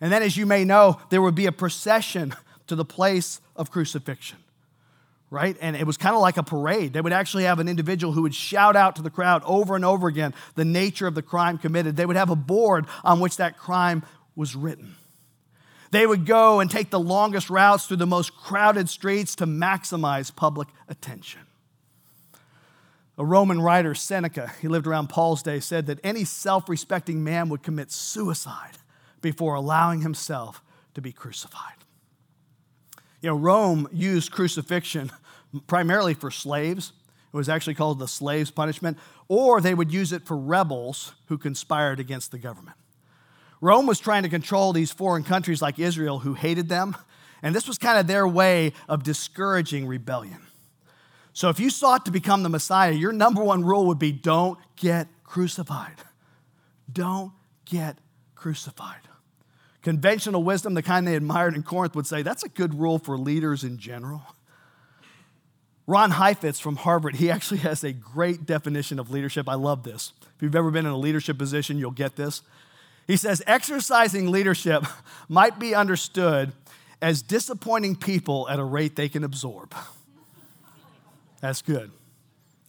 And 0.00 0.12
then, 0.12 0.22
as 0.22 0.36
you 0.36 0.46
may 0.46 0.64
know, 0.64 1.00
there 1.10 1.22
would 1.22 1.34
be 1.34 1.46
a 1.46 1.52
procession 1.52 2.34
to 2.66 2.76
the 2.76 2.84
place 2.84 3.40
of 3.54 3.70
crucifixion, 3.70 4.38
right? 5.30 5.56
And 5.60 5.76
it 5.76 5.86
was 5.86 5.96
kind 5.96 6.14
of 6.14 6.20
like 6.20 6.36
a 6.36 6.42
parade. 6.42 6.92
They 6.92 7.00
would 7.00 7.12
actually 7.12 7.44
have 7.44 7.58
an 7.58 7.68
individual 7.68 8.12
who 8.12 8.22
would 8.22 8.34
shout 8.34 8.76
out 8.76 8.96
to 8.96 9.02
the 9.02 9.10
crowd 9.10 9.42
over 9.44 9.74
and 9.74 9.84
over 9.84 10.08
again 10.08 10.34
the 10.54 10.64
nature 10.64 11.06
of 11.06 11.14
the 11.14 11.22
crime 11.22 11.58
committed. 11.58 11.96
They 11.96 12.06
would 12.06 12.16
have 12.16 12.30
a 12.30 12.36
board 12.36 12.86
on 13.04 13.20
which 13.20 13.38
that 13.38 13.56
crime 13.56 14.02
was 14.34 14.54
written. 14.54 14.96
They 15.92 16.06
would 16.06 16.26
go 16.26 16.60
and 16.60 16.70
take 16.70 16.90
the 16.90 17.00
longest 17.00 17.48
routes 17.48 17.86
through 17.86 17.98
the 17.98 18.06
most 18.06 18.36
crowded 18.36 18.88
streets 18.90 19.36
to 19.36 19.46
maximize 19.46 20.34
public 20.34 20.68
attention. 20.88 21.40
A 23.16 23.24
Roman 23.24 23.62
writer, 23.62 23.94
Seneca, 23.94 24.52
he 24.60 24.68
lived 24.68 24.86
around 24.86 25.08
Paul's 25.08 25.42
day, 25.42 25.58
said 25.60 25.86
that 25.86 26.00
any 26.04 26.24
self 26.24 26.68
respecting 26.68 27.24
man 27.24 27.48
would 27.48 27.62
commit 27.62 27.90
suicide 27.90 28.76
before 29.20 29.54
allowing 29.54 30.00
himself 30.00 30.62
to 30.94 31.00
be 31.00 31.12
crucified. 31.12 31.74
You 33.20 33.30
know, 33.30 33.36
Rome 33.36 33.88
used 33.92 34.32
crucifixion 34.32 35.10
primarily 35.66 36.14
for 36.14 36.30
slaves. 36.30 36.92
It 37.32 37.36
was 37.36 37.48
actually 37.48 37.74
called 37.74 37.98
the 37.98 38.08
slave's 38.08 38.50
punishment, 38.50 38.98
or 39.28 39.60
they 39.60 39.74
would 39.74 39.92
use 39.92 40.12
it 40.12 40.24
for 40.24 40.36
rebels 40.36 41.14
who 41.26 41.38
conspired 41.38 42.00
against 42.00 42.30
the 42.30 42.38
government. 42.38 42.76
Rome 43.60 43.86
was 43.86 43.98
trying 43.98 44.22
to 44.22 44.28
control 44.28 44.72
these 44.72 44.92
foreign 44.92 45.24
countries 45.24 45.62
like 45.62 45.78
Israel 45.78 46.20
who 46.20 46.34
hated 46.34 46.68
them, 46.68 46.96
and 47.42 47.54
this 47.54 47.66
was 47.66 47.78
kind 47.78 47.98
of 47.98 48.06
their 48.06 48.26
way 48.28 48.72
of 48.88 49.02
discouraging 49.02 49.86
rebellion. 49.86 50.46
So 51.32 51.50
if 51.50 51.60
you 51.60 51.68
sought 51.68 52.06
to 52.06 52.10
become 52.10 52.42
the 52.42 52.48
Messiah, 52.48 52.92
your 52.92 53.12
number 53.12 53.42
one 53.42 53.64
rule 53.64 53.86
would 53.86 53.98
be 53.98 54.12
don't 54.12 54.58
get 54.76 55.08
crucified. 55.24 55.96
Don't 56.90 57.32
get 57.64 57.98
crucified. 58.46 59.00
Conventional 59.82 60.44
wisdom, 60.44 60.74
the 60.74 60.82
kind 60.82 61.04
they 61.04 61.16
admired 61.16 61.56
in 61.56 61.64
Corinth, 61.64 61.96
would 61.96 62.06
say 62.06 62.22
that's 62.22 62.44
a 62.44 62.48
good 62.48 62.78
rule 62.78 63.00
for 63.00 63.18
leaders 63.18 63.64
in 63.64 63.76
general. 63.76 64.22
Ron 65.88 66.12
Heifetz 66.12 66.60
from 66.60 66.76
Harvard, 66.76 67.16
he 67.16 67.28
actually 67.28 67.58
has 67.58 67.82
a 67.82 67.92
great 67.92 68.46
definition 68.46 69.00
of 69.00 69.10
leadership. 69.10 69.48
I 69.48 69.54
love 69.54 69.82
this. 69.82 70.12
If 70.36 70.42
you've 70.42 70.54
ever 70.54 70.70
been 70.70 70.86
in 70.86 70.92
a 70.92 70.96
leadership 70.96 71.38
position, 71.38 71.76
you'll 71.76 71.90
get 71.90 72.14
this. 72.14 72.42
He 73.08 73.16
says, 73.16 73.42
exercising 73.48 74.30
leadership 74.30 74.84
might 75.28 75.58
be 75.58 75.74
understood 75.74 76.52
as 77.02 77.22
disappointing 77.22 77.96
people 77.96 78.48
at 78.48 78.60
a 78.60 78.64
rate 78.64 78.94
they 78.94 79.08
can 79.08 79.24
absorb. 79.24 79.74
That's 81.40 81.62
good. 81.62 81.90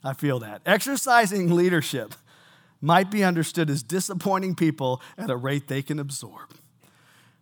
I 0.04 0.14
feel 0.14 0.40
that. 0.40 0.64
Exercising 0.66 1.54
leadership 1.54 2.16
might 2.82 3.10
be 3.10 3.24
understood 3.24 3.70
as 3.70 3.84
disappointing 3.84 4.56
people 4.56 5.02
at 5.18 5.30
a 5.30 5.36
rate 5.36 5.68
they 5.68 5.82
can 5.82 6.00
absorb. 6.00 6.54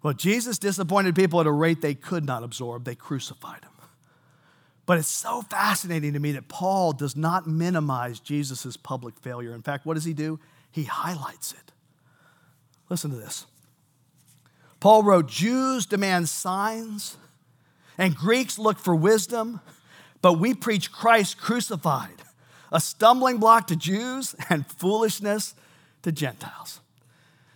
Well, 0.01 0.13
Jesus 0.13 0.59
disappointed 0.59 1.15
people 1.15 1.41
at 1.41 1.47
a 1.47 1.51
rate 1.51 1.81
they 1.81 1.95
could 1.95 2.25
not 2.25 2.43
absorb, 2.43 2.85
they 2.85 2.95
crucified 2.95 3.63
him. 3.63 3.71
But 4.85 4.99
it's 4.99 5.07
so 5.07 5.41
fascinating 5.41 6.13
to 6.13 6.19
me 6.19 6.33
that 6.33 6.47
Paul 6.47 6.93
does 6.93 7.15
not 7.15 7.47
minimize 7.47 8.19
Jesus' 8.19 8.77
public 8.77 9.17
failure. 9.19 9.53
In 9.53 9.63
fact, 9.63 9.85
what 9.85 9.95
does 9.95 10.05
he 10.05 10.13
do? 10.13 10.39
He 10.71 10.83
highlights 10.83 11.53
it. 11.53 11.71
Listen 12.89 13.09
to 13.09 13.17
this. 13.17 13.47
Paul 14.79 15.01
wrote 15.01 15.27
Jews 15.27 15.87
demand 15.87 16.29
signs, 16.29 17.17
and 17.97 18.15
Greeks 18.15 18.59
look 18.59 18.77
for 18.77 18.95
wisdom, 18.95 19.61
but 20.21 20.33
we 20.33 20.53
preach 20.53 20.91
Christ 20.91 21.39
crucified, 21.39 22.21
a 22.71 22.79
stumbling 22.79 23.37
block 23.37 23.67
to 23.67 23.75
Jews 23.75 24.35
and 24.49 24.65
foolishness 24.65 25.55
to 26.03 26.11
Gentiles. 26.11 26.81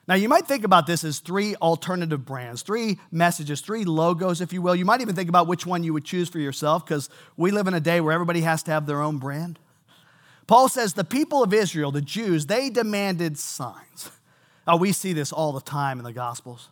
Now, 0.08 0.16
you 0.16 0.28
might 0.28 0.48
think 0.48 0.64
about 0.64 0.88
this 0.88 1.04
as 1.04 1.20
three 1.20 1.56
alternative 1.58 2.26
brands, 2.26 2.64
three 2.64 3.00
messages, 3.12 3.62
three 3.62 3.86
logos, 3.86 4.42
if 4.42 4.52
you 4.52 4.62
will. 4.62 4.76
You 4.76 4.86
might 4.86 5.02
even 5.02 5.14
think 5.14 5.30
about 5.30 5.46
which 5.46 5.68
one 5.68 5.84
you 5.84 5.94
would 5.94 6.04
choose 6.04 6.30
for 6.30 6.40
yourself 6.40 6.84
because 6.84 7.10
we 7.38 7.52
live 7.52 7.68
in 7.68 7.76
a 7.76 7.80
day 7.80 8.02
where 8.02 8.12
everybody 8.12 8.42
has 8.42 8.64
to 8.64 8.72
have 8.72 8.88
their 8.88 9.02
own 9.02 9.20
brand. 9.20 9.60
Paul 10.48 10.68
says 10.68 10.94
the 10.94 11.04
people 11.04 11.44
of 11.44 11.54
Israel, 11.54 11.92
the 11.92 12.02
Jews, 12.02 12.48
they 12.48 12.72
demanded 12.72 13.38
signs. 13.38 14.10
We 14.80 14.92
see 14.92 15.14
this 15.14 15.32
all 15.32 15.52
the 15.52 15.62
time 15.62 16.00
in 16.00 16.04
the 16.04 16.14
Gospels 16.14 16.70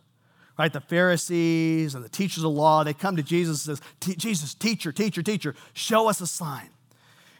right? 0.58 0.72
The 0.72 0.80
Pharisees 0.80 1.94
and 1.94 2.04
the 2.04 2.08
teachers 2.08 2.44
of 2.44 2.50
law, 2.50 2.82
they 2.82 2.92
come 2.92 3.16
to 3.16 3.22
Jesus 3.22 3.66
and 3.66 3.78
says, 3.78 4.16
Jesus, 4.16 4.54
teacher, 4.54 4.92
teacher, 4.92 5.22
teacher, 5.22 5.54
show 5.72 6.08
us 6.08 6.20
a 6.20 6.26
sign. 6.26 6.68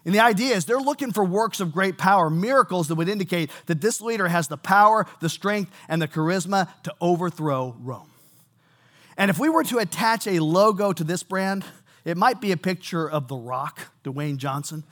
And 0.08 0.14
the 0.14 0.20
idea 0.20 0.56
is 0.56 0.64
they're 0.64 0.78
looking 0.78 1.12
for 1.12 1.22
works 1.22 1.60
of 1.60 1.70
great 1.70 1.98
power, 1.98 2.30
miracles 2.30 2.88
that 2.88 2.94
would 2.94 3.10
indicate 3.10 3.50
that 3.66 3.82
this 3.82 4.00
leader 4.00 4.26
has 4.26 4.48
the 4.48 4.56
power, 4.56 5.04
the 5.20 5.28
strength, 5.28 5.70
and 5.86 6.00
the 6.00 6.08
charisma 6.08 6.66
to 6.84 6.94
overthrow 6.98 7.76
Rome. 7.78 8.08
And 9.18 9.30
if 9.30 9.38
we 9.38 9.50
were 9.50 9.64
to 9.64 9.76
attach 9.76 10.26
a 10.26 10.38
logo 10.38 10.94
to 10.94 11.04
this 11.04 11.22
brand, 11.22 11.62
it 12.06 12.16
might 12.16 12.40
be 12.40 12.52
a 12.52 12.56
picture 12.56 13.06
of 13.06 13.28
The 13.28 13.36
Rock, 13.36 13.92
Dwayne 14.02 14.38
Johnson. 14.38 14.82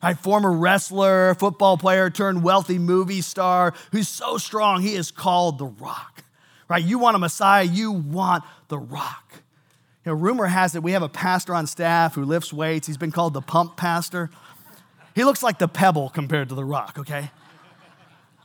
Right, 0.00 0.16
former 0.16 0.52
wrestler, 0.52 1.34
football 1.34 1.76
player 1.76 2.08
turned 2.08 2.44
wealthy 2.44 2.78
movie 2.78 3.22
star 3.22 3.74
who's 3.90 4.06
so 4.06 4.38
strong 4.38 4.82
he 4.82 4.94
is 4.94 5.10
called 5.10 5.58
The 5.58 5.66
Rock 5.66 6.22
right? 6.68 6.84
You 6.84 6.98
want 6.98 7.16
a 7.16 7.18
Messiah, 7.18 7.64
you 7.64 7.92
want 7.92 8.44
the 8.68 8.78
rock. 8.78 9.42
You 10.08 10.14
know, 10.14 10.20
rumor 10.20 10.46
has 10.46 10.74
it 10.74 10.82
we 10.82 10.92
have 10.92 11.02
a 11.02 11.08
pastor 11.10 11.54
on 11.54 11.66
staff 11.66 12.14
who 12.14 12.24
lifts 12.24 12.50
weights. 12.50 12.86
He's 12.86 12.96
been 12.96 13.12
called 13.12 13.34
the 13.34 13.42
pump 13.42 13.76
pastor. 13.76 14.30
He 15.14 15.22
looks 15.22 15.42
like 15.42 15.58
the 15.58 15.68
pebble 15.68 16.08
compared 16.08 16.48
to 16.48 16.54
the 16.54 16.64
rock, 16.64 16.96
okay? 16.98 17.30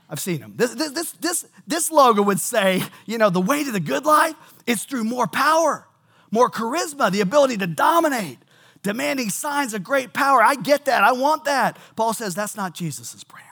I've 0.09 0.19
seen 0.19 0.39
him. 0.39 0.55
This, 0.57 0.73
this, 0.75 1.13
this, 1.13 1.45
this 1.65 1.89
logo 1.89 2.21
would 2.21 2.41
say, 2.41 2.83
you 3.05 3.17
know, 3.17 3.29
the 3.29 3.39
way 3.39 3.63
to 3.63 3.71
the 3.71 3.79
good 3.79 4.03
life 4.03 4.35
is 4.67 4.83
through 4.83 5.05
more 5.05 5.25
power, 5.25 5.87
more 6.31 6.49
charisma, 6.49 7.09
the 7.09 7.21
ability 7.21 7.55
to 7.55 7.67
dominate, 7.67 8.39
demanding 8.81 9.29
signs 9.29 9.73
of 9.73 9.85
great 9.85 10.11
power. 10.11 10.43
I 10.43 10.55
get 10.55 10.83
that. 10.83 11.01
I 11.01 11.13
want 11.13 11.45
that. 11.45 11.77
Paul 11.95 12.11
says 12.11 12.35
that's 12.35 12.57
not 12.57 12.73
Jesus' 12.73 13.23
brand. 13.23 13.47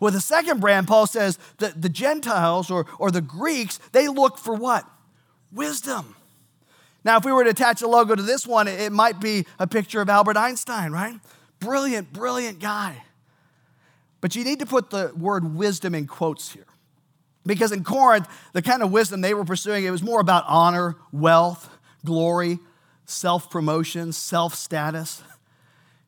With 0.00 0.14
the 0.14 0.20
second 0.22 0.62
brand, 0.62 0.88
Paul 0.88 1.06
says 1.06 1.38
that 1.58 1.82
the 1.82 1.90
Gentiles 1.90 2.70
or, 2.70 2.86
or 2.98 3.10
the 3.10 3.20
Greeks, 3.20 3.78
they 3.92 4.08
look 4.08 4.38
for 4.38 4.54
what? 4.54 4.88
Wisdom. 5.52 6.16
Now, 7.04 7.16
if 7.16 7.24
we 7.24 7.32
were 7.32 7.44
to 7.44 7.50
attach 7.50 7.82
a 7.82 7.88
logo 7.88 8.14
to 8.14 8.22
this 8.22 8.46
one, 8.46 8.68
it 8.68 8.92
might 8.92 9.20
be 9.20 9.46
a 9.58 9.66
picture 9.66 10.00
of 10.00 10.08
Albert 10.08 10.36
Einstein, 10.36 10.92
right? 10.92 11.18
Brilliant, 11.58 12.12
brilliant 12.12 12.60
guy. 12.60 13.02
But 14.20 14.36
you 14.36 14.44
need 14.44 14.60
to 14.60 14.66
put 14.66 14.90
the 14.90 15.12
word 15.16 15.56
wisdom 15.56 15.94
in 15.94 16.06
quotes 16.06 16.52
here. 16.52 16.66
Because 17.44 17.72
in 17.72 17.82
Corinth, 17.82 18.28
the 18.52 18.62
kind 18.62 18.82
of 18.82 18.92
wisdom 18.92 19.20
they 19.20 19.34
were 19.34 19.44
pursuing, 19.44 19.84
it 19.84 19.90
was 19.90 20.02
more 20.02 20.20
about 20.20 20.44
honor, 20.46 20.96
wealth, 21.10 21.68
glory, 22.04 22.60
self 23.04 23.50
promotion, 23.50 24.12
self 24.12 24.54
status. 24.54 25.22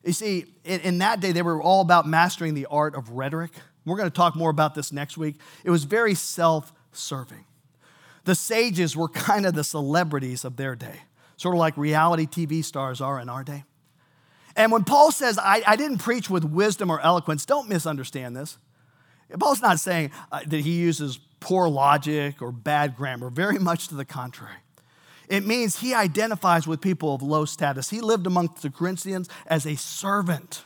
You 0.05 0.13
see, 0.13 0.45
in, 0.65 0.81
in, 0.81 0.99
that 0.99 1.21
day, 1.21 1.33
they 1.33 1.43
were 1.43 1.61
all 1.61 1.81
about 1.81 2.07
mastering 2.07 2.55
the 2.55 2.67
art 2.67 2.95
of 2.95 3.11
rhetoric. 3.11 3.51
We're 3.85 3.97
going 3.97 4.11
to 4.11 4.15
talk 4.15 4.37
more 4.37 4.51
about 4.51 4.75
this 4.75 4.93
next 4.93 5.17
week. 5.17 5.37
It 5.65 5.71
was 5.71 5.85
very 5.85 6.15
self 6.15 6.73
serving. 6.93 7.45
The 8.25 8.35
sages 8.35 8.97
were 8.97 9.09
kind 9.09 9.47
of 9.47 9.54
the 9.54 9.64
celebrities 9.64 10.45
of 10.45 10.57
their 10.57 10.75
day, 10.75 11.00
sort 11.37 11.54
of 11.54 11.59
like 11.59 11.76
reality 11.76 12.26
TV 12.26 12.64
stars 12.64 13.00
are 13.00 13.21
in 13.21 13.28
our 13.28 13.45
day. 13.45 13.64
And 14.57 14.71
when 14.71 14.85
Paul 14.85 15.11
says, 15.11 15.38
I, 15.38 15.62
I 15.66 15.76
didn't 15.76 15.99
preach 15.99 16.31
with 16.31 16.45
wisdom 16.45 16.90
or 16.90 17.00
eloquence, 17.00 17.45
don't 17.45 17.69
misunderstand 17.69 18.37
this. 18.37 18.59
Paul's 19.38 19.62
not 19.62 19.81
saying 19.81 20.12
uh, 20.31 20.40
that 20.47 20.61
he 20.61 20.73
uses 20.73 21.19
poor 21.40 21.69
logic 21.69 22.40
or 22.40 22.52
bad 22.52 22.97
grammar, 22.97 23.31
very 23.31 23.59
much 23.59 23.88
to 23.88 23.95
the 23.95 24.04
contrary. 24.04 24.57
It 25.28 25.47
means 25.47 25.81
he 25.81 25.95
identifies 25.95 26.66
with 26.66 26.81
people 26.81 27.14
of 27.14 27.23
low 27.23 27.45
status. 27.45 27.90
He 27.90 28.00
lived 28.00 28.26
amongst 28.26 28.62
the 28.62 28.71
Corinthians 28.71 29.28
as 29.47 29.66
a 29.66 29.75
servant. 29.76 30.64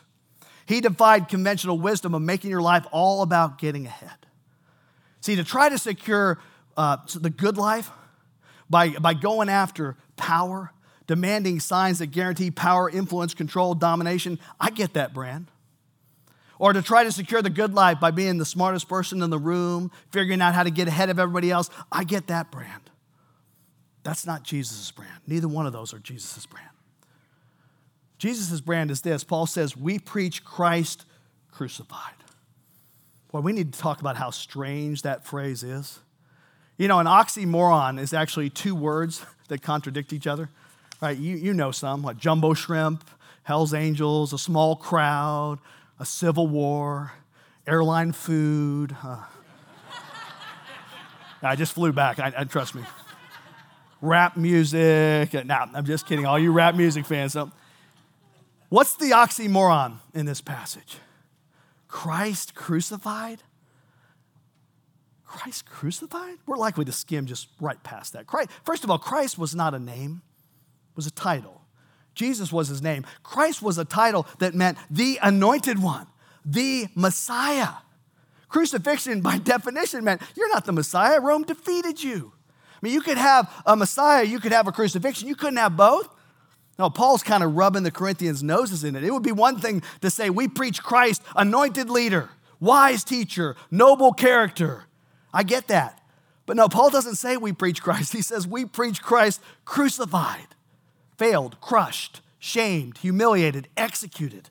He 0.67 0.81
defied 0.81 1.29
conventional 1.29 1.79
wisdom 1.79 2.15
of 2.15 2.23
making 2.23 2.51
your 2.51 2.61
life 2.61 2.87
all 2.91 3.23
about 3.23 3.59
getting 3.59 3.87
ahead. 3.87 4.27
See, 5.21 5.37
to 5.37 5.45
try 5.45 5.69
to 5.69 5.79
secure 5.79 6.39
uh, 6.79 6.97
the 7.17 7.29
good 7.29 7.59
life 7.59 7.91
by, 8.71 8.91
by 8.91 9.13
going 9.13 9.49
after 9.49 9.97
power, 10.17 10.73
demanding 11.09 11.59
signs 11.59 11.99
that 11.99 12.07
guarantee 12.07 12.51
power, 12.53 12.89
influence, 12.89 13.35
control, 13.35 13.75
domination, 13.75 14.39
I 14.61 14.71
get 14.71 14.95
that 14.95 15.13
brand. 15.13 15.49
Or 16.61 16.73
to 16.73 16.81
try 16.81 17.05
to 17.05 17.13
secure 17.13 17.43
the 17.43 17.51
good 17.51 17.75
life 17.75 18.01
by 18.01 18.13
being 18.13 18.39
the 18.39 18.45
smartest 18.45 18.89
person 18.89 19.23
in 19.23 19.31
the 19.31 19.39
room, 19.39 19.91
figuring 20.11 20.41
out 20.41 20.55
how 20.55 20.63
to 20.63 20.71
get 20.71 20.89
ahead 20.89 21.11
of 21.11 21.19
everybody 21.19 21.51
else, 21.51 21.69
I 21.91 22.05
get 22.05 22.29
that 22.29 22.51
brand. 22.53 22.91
That's 24.05 24.25
not 24.25 24.45
Jesus' 24.45 24.91
brand. 24.93 25.21
Neither 25.27 25.49
one 25.49 25.67
of 25.67 25.73
those 25.73 25.93
are 25.93 25.99
Jesus' 25.99 26.47
brand. 26.47 26.71
Jesus' 28.19 28.61
brand 28.61 28.91
is 28.91 29.03
this 29.03 29.25
Paul 29.25 29.47
says, 29.47 29.77
We 29.77 29.99
preach 29.99 30.45
Christ 30.45 31.05
crucified. 31.51 32.15
Boy, 33.33 33.41
we 33.41 33.53
need 33.53 33.73
to 33.73 33.79
talk 33.79 34.01
about 34.01 34.17
how 34.17 34.31
strange 34.31 35.03
that 35.03 35.27
phrase 35.27 35.63
is. 35.63 36.01
You 36.79 36.87
know, 36.87 37.01
an 37.01 37.07
oxymoron 37.07 37.99
is 38.01 38.15
actually 38.15 38.51
two 38.51 38.75
words 38.75 39.27
that 39.49 39.63
contradict 39.63 40.13
each 40.13 40.29
other. 40.29 40.49
Right? 41.01 41.19
You, 41.19 41.37
you 41.37 41.53
know 41.53 41.73
some, 41.73 42.03
like 42.03 42.17
jumbo 42.17 42.55
shrimp, 42.55 43.05
Hell's 43.43 43.75
Angels, 43.75 44.33
a 44.33 44.39
small 44.39 44.77
crowd, 44.77 45.59
a 45.99 46.07
civil 46.07 46.47
war, 46.47 47.13
airline 47.67 48.13
food. 48.13 48.97
I 51.43 51.57
just 51.57 51.73
flew 51.73 51.93
back, 51.93 52.19
I, 52.19 52.33
I, 52.37 52.45
trust 52.45 52.75
me. 52.75 52.83
Rap 54.01 54.37
music. 54.37 55.35
No, 55.35 55.43
nah, 55.43 55.67
I'm 55.75 55.85
just 55.85 56.07
kidding. 56.07 56.27
All 56.27 56.39
you 56.39 56.53
rap 56.53 56.75
music 56.77 57.07
fans. 57.07 57.33
So, 57.33 57.51
what's 58.69 58.95
the 58.95 59.11
oxymoron 59.11 59.99
in 60.15 60.27
this 60.27 60.41
passage? 60.41 60.99
Christ 61.89 62.55
crucified? 62.55 63.43
Christ 65.29 65.67
crucified? 65.67 66.39
We're 66.47 66.57
likely 66.57 66.87
to 66.87 66.93
skim 66.93 67.27
just 67.27 67.49
right 67.61 67.81
past 67.85 68.15
that. 68.15 68.27
Christ, 68.27 68.51
first 68.65 68.83
of 68.83 68.91
all, 68.91 68.99
Christ 68.99 69.39
was 69.39 69.55
not 69.55 69.75
a 69.75 69.79
name, 69.79 70.23
it 70.91 70.97
was 70.97 71.07
a 71.07 71.13
title. 71.13 71.63
Jesus 72.15 72.51
was 72.51 72.67
his 72.67 72.83
name. 72.83 73.07
Christ 73.23 73.63
was 73.63 73.79
a 73.79 73.85
title 73.85 74.27
that 74.41 74.53
meant 74.53 74.77
the 74.91 75.21
anointed 75.23 75.81
one, 75.81 76.09
the 76.45 76.89
Messiah. 76.97 77.69
Crucifixion, 78.49 79.21
by 79.21 79.39
definition, 79.55 80.03
meant 80.03 80.21
you're 80.35 80.53
not 80.53 80.65
the 80.65 80.73
Messiah. 80.73 81.21
Rome 81.21 81.45
defeated 81.45 82.03
you. 82.03 82.33
I 82.73 82.79
mean, 82.83 82.93
you 82.93 83.03
could 83.03 83.19
have 83.19 83.53
a 83.65 83.77
Messiah, 83.77 84.25
you 84.25 84.41
could 84.41 84.51
have 84.51 84.67
a 84.67 84.73
crucifixion, 84.73 85.29
you 85.29 85.37
couldn't 85.37 85.59
have 85.59 85.77
both. 85.77 86.09
No, 86.77 86.91
Paul's 86.91 87.23
kind 87.23 87.45
of 87.45 87.55
rubbing 87.55 87.85
the 87.85 87.91
Corinthians' 87.91 88.43
noses 88.43 88.83
in 88.83 88.97
it. 88.97 89.05
It 89.05 89.13
would 89.13 89.23
be 89.23 89.33
one 89.33 89.61
thing 89.61 89.83
to 90.01 90.11
say, 90.11 90.31
We 90.31 90.49
preach 90.49 90.83
Christ, 90.83 91.23
anointed 91.37 91.91
leader, 91.91 92.31
wise 92.59 93.05
teacher, 93.05 93.55
noble 93.71 94.13
character. 94.13 94.88
I 95.33 95.43
get 95.43 95.69
that. 95.69 96.01
But 96.47 96.57
no, 96.57 96.69
Paul 96.69 96.91
doesn't 96.91 97.17
say 97.17 97.37
we 97.37 97.53
preach 97.53 97.83
Christ. 97.83 98.13
He 98.13 98.23
says 98.23 98.47
we 98.47 98.65
preach 98.65 99.03
Christ 99.03 99.41
crucified, 99.65 100.47
failed, 101.19 101.61
crushed, 101.61 102.23
shamed, 102.39 102.99
humiliated, 102.99 103.69
executed. 103.77 104.49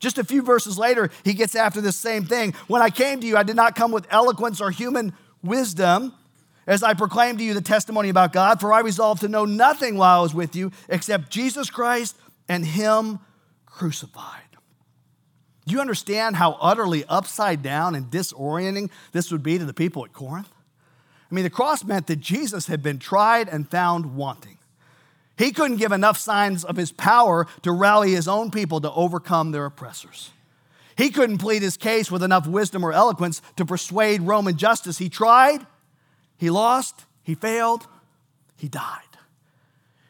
Just 0.00 0.18
a 0.18 0.24
few 0.24 0.42
verses 0.42 0.78
later, 0.78 1.10
he 1.24 1.32
gets 1.32 1.54
after 1.54 1.80
this 1.80 1.96
same 1.96 2.24
thing. 2.24 2.54
When 2.66 2.82
I 2.82 2.90
came 2.90 3.20
to 3.20 3.26
you, 3.26 3.36
I 3.36 3.44
did 3.44 3.54
not 3.54 3.76
come 3.76 3.92
with 3.92 4.06
eloquence 4.10 4.60
or 4.60 4.72
human 4.72 5.12
wisdom 5.44 6.12
as 6.66 6.82
I 6.82 6.94
proclaimed 6.94 7.38
to 7.38 7.44
you 7.44 7.54
the 7.54 7.60
testimony 7.60 8.08
about 8.08 8.32
God, 8.32 8.60
for 8.60 8.72
I 8.72 8.80
resolved 8.80 9.20
to 9.20 9.28
know 9.28 9.44
nothing 9.44 9.96
while 9.96 10.18
I 10.18 10.22
was 10.22 10.34
with 10.34 10.56
you 10.56 10.72
except 10.88 11.30
Jesus 11.30 11.70
Christ 11.70 12.16
and 12.48 12.64
Him 12.64 13.20
crucified. 13.66 14.42
Do 15.66 15.74
you 15.74 15.80
understand 15.80 16.36
how 16.36 16.58
utterly 16.60 17.04
upside 17.08 17.62
down 17.62 17.94
and 17.94 18.10
disorienting 18.10 18.90
this 19.12 19.30
would 19.30 19.42
be 19.42 19.58
to 19.58 19.64
the 19.64 19.74
people 19.74 20.04
at 20.04 20.12
Corinth? 20.12 20.48
I 21.30 21.34
mean, 21.34 21.44
the 21.44 21.50
cross 21.50 21.84
meant 21.84 22.08
that 22.08 22.20
Jesus 22.20 22.66
had 22.66 22.82
been 22.82 22.98
tried 22.98 23.48
and 23.48 23.68
found 23.68 24.16
wanting. 24.16 24.58
He 25.38 25.52
couldn't 25.52 25.78
give 25.78 25.92
enough 25.92 26.18
signs 26.18 26.64
of 26.64 26.76
his 26.76 26.92
power 26.92 27.46
to 27.62 27.72
rally 27.72 28.12
his 28.12 28.28
own 28.28 28.50
people 28.50 28.80
to 28.80 28.92
overcome 28.92 29.50
their 29.50 29.64
oppressors. 29.64 30.30
He 30.96 31.10
couldn't 31.10 31.38
plead 31.38 31.62
his 31.62 31.76
case 31.76 32.10
with 32.10 32.22
enough 32.22 32.46
wisdom 32.46 32.84
or 32.84 32.92
eloquence 32.92 33.40
to 33.56 33.64
persuade 33.64 34.20
Roman 34.22 34.56
justice. 34.56 34.98
He 34.98 35.08
tried, 35.08 35.66
he 36.36 36.50
lost, 36.50 37.06
he 37.22 37.34
failed, 37.34 37.86
he 38.56 38.68
died. 38.68 39.11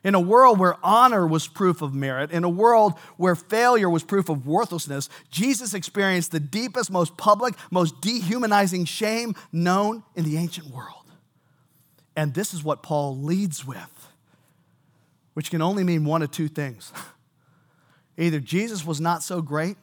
In 0.05 0.15
a 0.17 0.21
world 0.21 0.59
where 0.59 0.77
honor 0.83 1.27
was 1.27 1.47
proof 1.47 1.81
of 1.81 1.95
merit, 1.95 2.33
in 2.33 2.43
a 2.43 2.49
world 2.49 2.95
where 3.17 3.37
failure 3.37 3.89
was 3.89 4.03
proof 4.03 4.29
of 4.29 4.47
worthlessness, 4.47 5.09
Jesus 5.31 5.75
experienced 5.75 6.33
the 6.33 6.41
deepest, 6.41 6.91
most 6.91 7.17
public, 7.17 7.55
most 7.71 8.01
dehumanizing 8.01 8.85
shame 8.85 9.35
known 9.53 10.03
in 10.17 10.25
the 10.25 10.37
ancient 10.37 10.69
world. 10.69 11.05
And 12.17 12.35
this 12.35 12.53
is 12.53 12.65
what 12.65 12.83
Paul 12.83 13.17
leads 13.17 13.65
with, 13.65 14.09
which 15.35 15.51
can 15.51 15.63
only 15.63 15.85
mean 15.85 16.05
one 16.05 16.23
of 16.23 16.31
two 16.33 16.49
things. 16.49 16.93
Either 18.19 18.41
Jesus 18.41 18.85
was 18.85 19.01
not 19.01 19.23
so 19.23 19.41
great, 19.41 19.77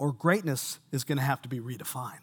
or 0.00 0.12
greatness 0.12 0.78
is 0.92 1.04
going 1.04 1.18
to 1.18 1.24
have 1.24 1.42
to 1.42 1.48
be 1.48 1.60
redefined. 1.60 2.16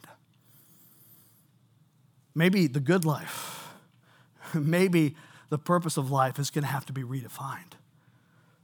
Maybe 2.34 2.68
the 2.68 2.80
good 2.80 3.06
life, 3.06 3.72
maybe 4.54 5.16
the 5.50 5.58
purpose 5.58 5.98
of 5.98 6.12
life 6.12 6.40
is 6.40 6.50
going 6.50 6.64
to 6.64 6.70
have 6.70 6.86
to 6.88 6.94
be 6.94 7.04
redefined. 7.04 7.74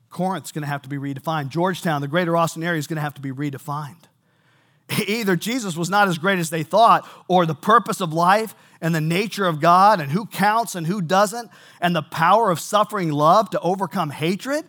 Corinth's 0.09 0.51
going 0.51 0.61
to 0.61 0.67
have 0.67 0.83
to 0.83 0.89
be 0.89 0.97
redefined. 0.97 1.49
Georgetown, 1.49 2.01
the 2.01 2.07
greater 2.07 2.37
Austin 2.37 2.63
area, 2.63 2.79
is 2.79 2.87
going 2.87 2.97
to 2.97 3.01
have 3.01 3.15
to 3.15 3.21
be 3.21 3.31
redefined. 3.31 4.03
Either 5.07 5.35
Jesus 5.35 5.75
was 5.75 5.89
not 5.89 6.07
as 6.07 6.17
great 6.17 6.39
as 6.39 6.49
they 6.49 6.63
thought, 6.63 7.07
or 7.27 7.45
the 7.45 7.55
purpose 7.55 7.99
of 7.99 8.13
life 8.13 8.55
and 8.81 8.93
the 8.93 9.01
nature 9.01 9.45
of 9.45 9.59
God 9.59 9.99
and 9.99 10.11
who 10.11 10.25
counts 10.25 10.75
and 10.75 10.85
who 10.85 11.01
doesn't, 11.01 11.49
and 11.81 11.95
the 11.95 12.01
power 12.01 12.51
of 12.51 12.59
suffering 12.59 13.11
love 13.11 13.49
to 13.51 13.59
overcome 13.61 14.11
hatred 14.11 14.65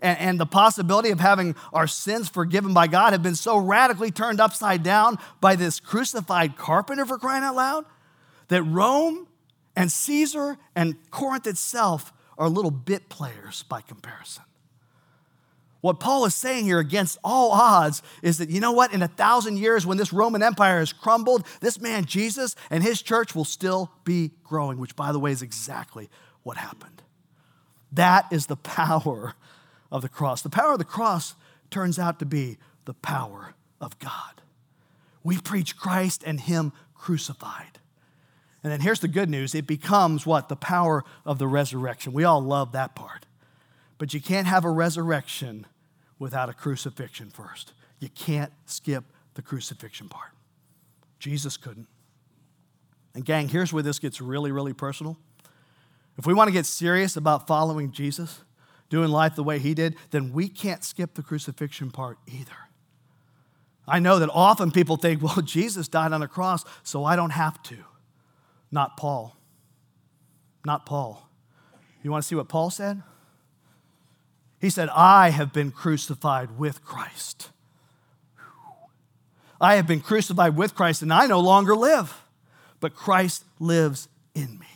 and, 0.00 0.18
and, 0.18 0.40
the 0.40 0.46
possibility 0.46 1.10
of 1.10 1.20
having 1.20 1.56
our 1.72 1.86
sins 1.86 2.28
forgiven 2.28 2.74
by 2.74 2.86
God 2.86 3.12
have 3.12 3.22
been 3.22 3.34
so 3.34 3.56
radically 3.56 4.10
turned 4.10 4.40
upside 4.40 4.82
down 4.82 5.18
by 5.40 5.56
this 5.56 5.80
crucified 5.80 6.56
carpenter 6.56 7.06
for 7.06 7.18
crying 7.18 7.42
out 7.42 7.56
loud 7.56 7.86
that 8.48 8.62
Rome 8.62 9.26
and 9.76 9.92
Caesar 9.92 10.56
and 10.74 10.96
Corinth 11.10 11.46
itself 11.46 12.12
are 12.38 12.48
little 12.48 12.70
bit 12.70 13.08
players 13.08 13.62
by 13.64 13.82
comparison. 13.82 14.42
What 15.82 16.00
Paul 16.00 16.24
is 16.24 16.34
saying 16.34 16.64
here 16.64 16.80
against 16.80 17.18
all 17.22 17.52
odds 17.52 18.02
is 18.22 18.38
that, 18.38 18.50
you 18.50 18.60
know 18.60 18.72
what, 18.72 18.92
in 18.92 19.02
a 19.02 19.08
thousand 19.08 19.58
years 19.58 19.86
when 19.86 19.98
this 19.98 20.12
Roman 20.12 20.42
Empire 20.42 20.80
has 20.80 20.92
crumbled, 20.92 21.46
this 21.60 21.80
man 21.80 22.06
Jesus 22.06 22.56
and 22.70 22.82
his 22.82 23.02
church 23.02 23.34
will 23.36 23.44
still 23.44 23.92
be 24.02 24.32
growing, 24.42 24.78
which, 24.78 24.96
by 24.96 25.12
the 25.12 25.20
way, 25.20 25.30
is 25.30 25.42
exactly 25.42 26.08
what 26.42 26.56
happened. 26.56 27.02
That 27.92 28.26
is 28.32 28.46
the 28.46 28.56
power 28.56 29.34
of 29.92 30.02
the 30.02 30.08
cross. 30.08 30.42
The 30.42 30.50
power 30.50 30.72
of 30.72 30.78
the 30.78 30.84
cross 30.84 31.34
turns 31.70 31.98
out 31.98 32.18
to 32.18 32.26
be 32.26 32.58
the 32.84 32.94
power 32.94 33.54
of 33.80 33.98
God. 33.98 34.42
We 35.22 35.38
preach 35.38 35.76
Christ 35.76 36.24
and 36.26 36.40
Him 36.40 36.72
crucified. 36.94 37.78
And 38.66 38.72
then 38.72 38.80
here's 38.80 38.98
the 38.98 39.06
good 39.06 39.30
news 39.30 39.54
it 39.54 39.64
becomes 39.64 40.26
what? 40.26 40.48
The 40.48 40.56
power 40.56 41.04
of 41.24 41.38
the 41.38 41.46
resurrection. 41.46 42.12
We 42.12 42.24
all 42.24 42.40
love 42.40 42.72
that 42.72 42.96
part. 42.96 43.24
But 43.96 44.12
you 44.12 44.20
can't 44.20 44.48
have 44.48 44.64
a 44.64 44.70
resurrection 44.70 45.68
without 46.18 46.48
a 46.48 46.52
crucifixion 46.52 47.30
first. 47.30 47.74
You 48.00 48.08
can't 48.08 48.52
skip 48.64 49.04
the 49.34 49.42
crucifixion 49.42 50.08
part. 50.08 50.32
Jesus 51.20 51.56
couldn't. 51.56 51.86
And, 53.14 53.24
gang, 53.24 53.48
here's 53.48 53.72
where 53.72 53.84
this 53.84 54.00
gets 54.00 54.20
really, 54.20 54.50
really 54.50 54.72
personal. 54.72 55.16
If 56.18 56.26
we 56.26 56.34
want 56.34 56.48
to 56.48 56.52
get 56.52 56.66
serious 56.66 57.16
about 57.16 57.46
following 57.46 57.92
Jesus, 57.92 58.40
doing 58.90 59.10
life 59.10 59.36
the 59.36 59.44
way 59.44 59.60
he 59.60 59.74
did, 59.74 59.94
then 60.10 60.32
we 60.32 60.48
can't 60.48 60.82
skip 60.82 61.14
the 61.14 61.22
crucifixion 61.22 61.92
part 61.92 62.18
either. 62.26 62.56
I 63.86 64.00
know 64.00 64.18
that 64.18 64.30
often 64.32 64.72
people 64.72 64.96
think, 64.96 65.22
well, 65.22 65.36
Jesus 65.44 65.86
died 65.86 66.12
on 66.12 66.20
a 66.20 66.26
cross, 66.26 66.64
so 66.82 67.04
I 67.04 67.14
don't 67.14 67.30
have 67.30 67.62
to. 67.62 67.76
Not 68.70 68.96
Paul. 68.96 69.36
Not 70.64 70.86
Paul. 70.86 71.28
You 72.02 72.10
want 72.10 72.22
to 72.22 72.28
see 72.28 72.34
what 72.34 72.48
Paul 72.48 72.70
said? 72.70 73.02
He 74.60 74.70
said, 74.70 74.88
I 74.90 75.30
have 75.30 75.52
been 75.52 75.70
crucified 75.70 76.58
with 76.58 76.84
Christ. 76.84 77.50
I 79.60 79.76
have 79.76 79.86
been 79.86 80.00
crucified 80.00 80.56
with 80.56 80.74
Christ, 80.74 81.02
and 81.02 81.12
I 81.12 81.26
no 81.26 81.40
longer 81.40 81.74
live, 81.74 82.22
but 82.80 82.94
Christ 82.94 83.44
lives 83.58 84.08
in 84.34 84.58
me. 84.58 84.66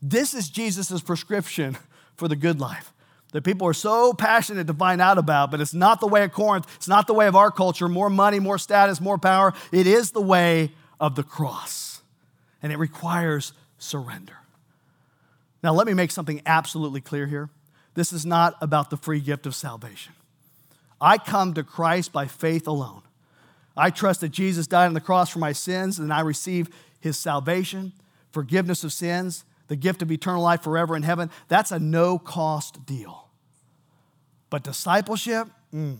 This 0.00 0.34
is 0.34 0.48
Jesus' 0.48 1.00
prescription 1.00 1.76
for 2.16 2.28
the 2.28 2.36
good 2.36 2.60
life 2.60 2.92
that 3.32 3.42
people 3.42 3.66
are 3.66 3.74
so 3.74 4.12
passionate 4.12 4.66
to 4.66 4.74
find 4.74 5.00
out 5.00 5.16
about, 5.16 5.50
but 5.50 5.60
it's 5.60 5.74
not 5.74 6.00
the 6.00 6.06
way 6.06 6.24
of 6.24 6.32
Corinth. 6.32 6.66
It's 6.76 6.88
not 6.88 7.06
the 7.06 7.14
way 7.14 7.26
of 7.26 7.36
our 7.36 7.50
culture 7.50 7.88
more 7.88 8.10
money, 8.10 8.40
more 8.40 8.58
status, 8.58 9.00
more 9.00 9.18
power. 9.18 9.54
It 9.70 9.86
is 9.86 10.10
the 10.10 10.20
way 10.20 10.72
of 11.00 11.14
the 11.14 11.22
cross 11.22 11.91
and 12.62 12.72
it 12.72 12.78
requires 12.78 13.52
surrender. 13.78 14.36
Now, 15.62 15.72
let 15.72 15.86
me 15.86 15.94
make 15.94 16.10
something 16.10 16.42
absolutely 16.46 17.00
clear 17.00 17.26
here. 17.26 17.50
This 17.94 18.12
is 18.12 18.24
not 18.24 18.54
about 18.60 18.90
the 18.90 18.96
free 18.96 19.20
gift 19.20 19.46
of 19.46 19.54
salvation. 19.54 20.12
I 21.00 21.18
come 21.18 21.54
to 21.54 21.62
Christ 21.62 22.12
by 22.12 22.26
faith 22.26 22.66
alone. 22.66 23.02
I 23.76 23.90
trust 23.90 24.20
that 24.20 24.30
Jesus 24.30 24.66
died 24.66 24.86
on 24.86 24.94
the 24.94 25.00
cross 25.00 25.30
for 25.30 25.38
my 25.38 25.52
sins, 25.52 25.98
and 25.98 26.12
I 26.12 26.20
receive 26.20 26.68
his 27.00 27.18
salvation, 27.18 27.92
forgiveness 28.30 28.84
of 28.84 28.92
sins, 28.92 29.44
the 29.68 29.76
gift 29.76 30.02
of 30.02 30.12
eternal 30.12 30.42
life 30.42 30.62
forever 30.62 30.94
in 30.94 31.02
heaven. 31.02 31.30
That's 31.48 31.72
a 31.72 31.78
no 31.78 32.18
cost 32.18 32.84
deal. 32.86 33.28
But 34.50 34.64
discipleship, 34.64 35.48
mm, 35.74 35.98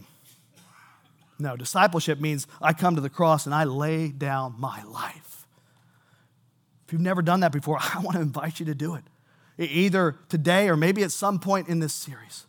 no, 1.39 1.57
discipleship 1.57 2.21
means 2.21 2.47
I 2.61 2.73
come 2.73 2.95
to 2.95 3.01
the 3.01 3.11
cross 3.11 3.47
and 3.47 3.55
I 3.55 3.65
lay 3.65 4.09
down 4.09 4.55
my 4.59 4.83
life. 4.85 5.32
You've 6.93 7.01
never 7.01 7.23
done 7.23 7.41
that 7.41 7.53
before, 7.53 7.79
I 7.81 8.01
want 8.01 8.17
to 8.17 8.23
invite 8.23 8.61
you 8.61 8.67
to 8.67 8.75
do 8.75 8.95
it. 8.95 9.05
either 9.59 10.17
today 10.29 10.69
or 10.69 10.77
maybe 10.77 11.03
at 11.03 11.11
some 11.11 11.39
point 11.39 11.69
in 11.69 11.81
this 11.81 11.95
series. 11.95 12.47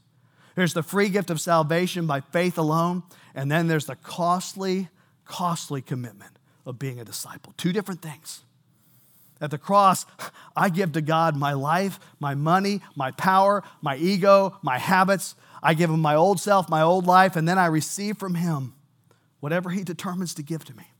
There's 0.55 0.73
the 0.73 0.83
free 0.83 1.09
gift 1.09 1.29
of 1.29 1.41
salvation 1.41 2.05
by 2.05 2.21
faith 2.21 2.57
alone, 2.57 3.03
and 3.33 3.51
then 3.51 3.67
there's 3.67 3.87
the 3.87 3.95
costly, 3.95 4.89
costly 5.25 5.81
commitment 5.81 6.37
of 6.65 6.77
being 6.77 6.99
a 6.99 7.05
disciple. 7.05 7.53
Two 7.57 7.73
different 7.73 8.01
things. 8.01 8.43
At 9.41 9.51
the 9.51 9.57
cross, 9.57 10.05
I 10.55 10.69
give 10.69 10.91
to 10.93 11.01
God 11.01 11.35
my 11.35 11.53
life, 11.53 11.99
my 12.19 12.35
money, 12.35 12.81
my 12.95 13.11
power, 13.11 13.63
my 13.81 13.97
ego, 13.97 14.57
my 14.61 14.77
habits. 14.77 15.35
I 15.61 15.73
give 15.73 15.89
Him 15.89 16.01
my 16.01 16.15
old 16.15 16.39
self, 16.39 16.69
my 16.69 16.81
old 16.81 17.07
life, 17.07 17.35
and 17.35 17.47
then 17.47 17.57
I 17.57 17.65
receive 17.65 18.17
from 18.17 18.35
Him 18.35 18.73
whatever 19.39 19.71
He 19.71 19.83
determines 19.83 20.33
to 20.35 20.43
give 20.43 20.63
to 20.65 20.77
me. 20.77 20.92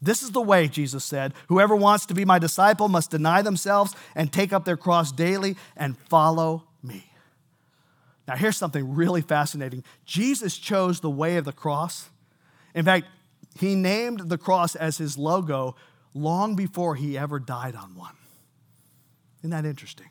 This 0.00 0.22
is 0.22 0.30
the 0.30 0.42
way, 0.42 0.68
Jesus 0.68 1.04
said. 1.04 1.32
Whoever 1.48 1.74
wants 1.74 2.06
to 2.06 2.14
be 2.14 2.24
my 2.24 2.38
disciple 2.38 2.88
must 2.88 3.10
deny 3.10 3.42
themselves 3.42 3.94
and 4.14 4.32
take 4.32 4.52
up 4.52 4.64
their 4.64 4.76
cross 4.76 5.10
daily 5.10 5.56
and 5.76 5.96
follow 5.96 6.64
me. 6.82 7.10
Now, 8.28 8.36
here's 8.36 8.56
something 8.56 8.94
really 8.94 9.22
fascinating 9.22 9.84
Jesus 10.04 10.56
chose 10.58 11.00
the 11.00 11.10
way 11.10 11.36
of 11.36 11.44
the 11.44 11.52
cross. 11.52 12.10
In 12.74 12.84
fact, 12.84 13.06
he 13.58 13.74
named 13.74 14.28
the 14.28 14.36
cross 14.36 14.74
as 14.74 14.98
his 14.98 15.16
logo 15.16 15.76
long 16.12 16.56
before 16.56 16.94
he 16.94 17.16
ever 17.16 17.38
died 17.38 17.74
on 17.74 17.94
one. 17.94 18.16
Isn't 19.40 19.50
that 19.50 19.64
interesting? 19.64 20.08